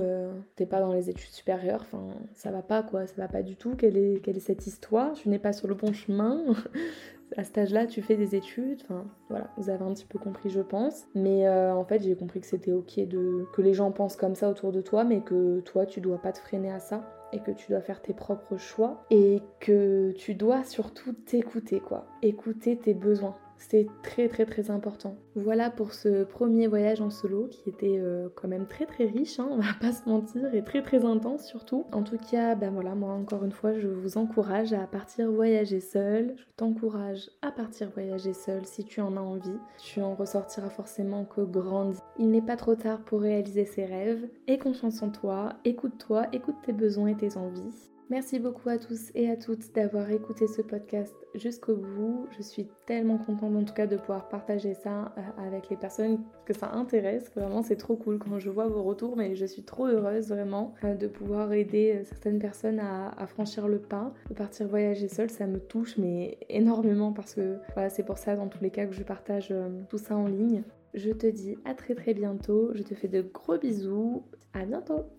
t'es 0.55 0.65
pas 0.65 0.79
dans 0.79 0.93
les 0.93 1.09
études 1.09 1.31
supérieures, 1.31 1.81
enfin 1.81 2.13
ça 2.33 2.51
va 2.51 2.61
pas 2.61 2.83
quoi, 2.83 3.07
ça 3.07 3.15
va 3.17 3.27
pas 3.27 3.41
du 3.41 3.55
tout, 3.55 3.75
quelle 3.75 3.97
est, 3.97 4.21
quelle 4.23 4.37
est 4.37 4.41
cette 4.41 4.67
histoire, 4.67 5.13
tu 5.13 5.29
n'es 5.29 5.39
pas 5.39 5.53
sur 5.53 5.67
le 5.67 5.75
bon 5.75 5.93
chemin, 5.93 6.41
à 7.37 7.43
cet 7.43 7.57
âge-là 7.57 7.85
tu 7.85 8.01
fais 8.01 8.15
des 8.15 8.35
études, 8.35 8.81
enfin 8.83 9.05
voilà, 9.29 9.49
vous 9.57 9.69
avez 9.69 9.83
un 9.83 9.93
petit 9.93 10.05
peu 10.05 10.19
compris 10.19 10.49
je 10.49 10.61
pense, 10.61 11.05
mais 11.15 11.47
euh, 11.47 11.73
en 11.73 11.83
fait 11.83 12.03
j'ai 12.03 12.15
compris 12.15 12.41
que 12.41 12.47
c'était 12.47 12.71
ok 12.71 12.99
de 13.07 13.45
que 13.53 13.61
les 13.61 13.73
gens 13.73 13.91
pensent 13.91 14.15
comme 14.15 14.35
ça 14.35 14.49
autour 14.49 14.71
de 14.71 14.81
toi, 14.81 15.03
mais 15.03 15.21
que 15.21 15.59
toi 15.61 15.85
tu 15.85 16.01
dois 16.01 16.21
pas 16.21 16.31
te 16.31 16.39
freiner 16.39 16.71
à 16.71 16.79
ça 16.79 17.03
et 17.33 17.39
que 17.39 17.51
tu 17.51 17.71
dois 17.71 17.81
faire 17.81 18.01
tes 18.01 18.13
propres 18.13 18.57
choix 18.57 19.03
et 19.09 19.41
que 19.59 20.11
tu 20.11 20.35
dois 20.35 20.63
surtout 20.63 21.13
t'écouter 21.13 21.79
quoi, 21.79 22.05
écouter 22.21 22.77
tes 22.77 22.93
besoins 22.93 23.35
c'est 23.57 23.87
très 24.03 24.27
très 24.27 24.45
très 24.45 24.69
important. 24.71 25.15
Voilà 25.35 25.69
pour 25.69 25.93
ce 25.93 26.23
premier 26.23 26.67
voyage 26.67 27.01
en 27.01 27.09
solo 27.09 27.47
qui 27.47 27.69
était 27.69 27.97
euh, 27.97 28.29
quand 28.35 28.47
même 28.47 28.67
très 28.67 28.85
très 28.85 29.05
riche, 29.05 29.39
hein, 29.39 29.47
on 29.51 29.57
va 29.57 29.73
pas 29.79 29.91
se 29.91 30.07
mentir, 30.07 30.53
et 30.53 30.63
très 30.63 30.81
très 30.81 31.05
intense 31.05 31.45
surtout. 31.45 31.85
En 31.91 32.03
tout 32.03 32.17
cas, 32.17 32.55
ben 32.55 32.71
voilà, 32.71 32.95
moi 32.95 33.13
encore 33.13 33.43
une 33.43 33.51
fois, 33.51 33.73
je 33.73 33.87
vous 33.87 34.17
encourage 34.17 34.73
à 34.73 34.87
partir 34.87 35.31
voyager 35.31 35.79
seul. 35.79 36.35
Je 36.37 36.43
t'encourage 36.57 37.29
à 37.41 37.51
partir 37.51 37.89
voyager 37.91 38.33
seul 38.33 38.65
si 38.65 38.85
tu 38.85 39.01
en 39.01 39.17
as 39.17 39.21
envie. 39.21 39.59
Tu 39.79 40.01
en 40.01 40.15
ressortiras 40.15 40.69
forcément 40.69 41.25
que 41.25 41.41
grandi. 41.41 41.99
Il 42.19 42.29
n'est 42.31 42.41
pas 42.41 42.57
trop 42.57 42.75
tard 42.75 43.03
pour 43.03 43.21
réaliser 43.21 43.65
ses 43.65 43.85
rêves. 43.85 44.27
Aie 44.47 44.57
confiance 44.57 45.01
en 45.01 45.09
toi, 45.09 45.53
écoute-toi, 45.65 46.27
écoute 46.33 46.55
tes 46.65 46.73
besoins 46.73 47.07
et 47.07 47.15
tes 47.15 47.37
envies. 47.37 47.94
Merci 48.11 48.37
beaucoup 48.37 48.69
à 48.69 48.77
tous 48.77 49.09
et 49.15 49.31
à 49.31 49.35
toutes 49.35 49.73
d'avoir 49.73 50.11
écouté 50.11 50.45
ce 50.45 50.61
podcast 50.61 51.15
jusqu'au 51.33 51.75
bout. 51.75 52.27
Je 52.37 52.43
suis 52.43 52.67
tellement 52.85 53.17
contente 53.17 53.55
en 53.55 53.63
tout 53.63 53.73
cas 53.73 53.87
de 53.87 53.97
pouvoir 53.97 54.29
partager 54.29 54.75
ça 54.75 55.11
euh, 55.17 55.47
avec 55.47 55.71
les 55.71 55.75
personnes 55.75 56.19
que 56.45 56.53
ça 56.53 56.71
intéresse. 56.71 57.31
Vraiment 57.35 57.63
c'est 57.63 57.77
trop 57.77 57.95
cool 57.95 58.19
quand 58.19 58.37
je 58.37 58.51
vois 58.51 58.67
vos 58.67 58.83
retours 58.83 59.17
mais 59.17 59.35
je 59.35 59.47
suis 59.47 59.63
trop 59.63 59.87
heureuse 59.87 60.29
vraiment 60.29 60.75
euh, 60.83 60.93
de 60.93 61.07
pouvoir 61.07 61.51
aider 61.51 61.95
euh, 61.95 62.03
certaines 62.03 62.37
personnes 62.37 62.79
à, 62.79 63.25
franchir 63.25 63.67
le 63.67 63.79
pas, 63.79 64.13
de 64.29 64.35
partir 64.35 64.67
voyager 64.67 65.07
seule. 65.07 65.31
Ça 65.31 65.47
me 65.47 65.59
touche 65.59 65.97
mais 65.97 66.37
énormément 66.47 67.11
parce 67.11 67.33
que 67.33 67.57
voilà 67.73 67.89
c'est 67.89 68.03
pour 68.03 68.19
ça 68.19 68.35
dans 68.35 68.49
tous 68.49 68.61
les 68.61 68.69
cas 68.69 68.85
que 68.85 68.93
je 68.93 69.01
partage 69.01 69.51
tout 69.89 69.97
ça 69.97 70.15
en 70.15 70.27
ligne. 70.27 70.61
Je 70.93 71.09
te 71.09 71.25
dis 71.25 71.57
à 71.65 71.73
très 71.73 71.95
très 71.95 72.13
bientôt. 72.13 72.69
Je 72.75 72.83
te 72.83 72.93
fais 72.93 73.07
de 73.07 73.23
gros 73.23 73.57
bisous. 73.57 74.21
À 74.53 74.63
bientôt 74.63 75.05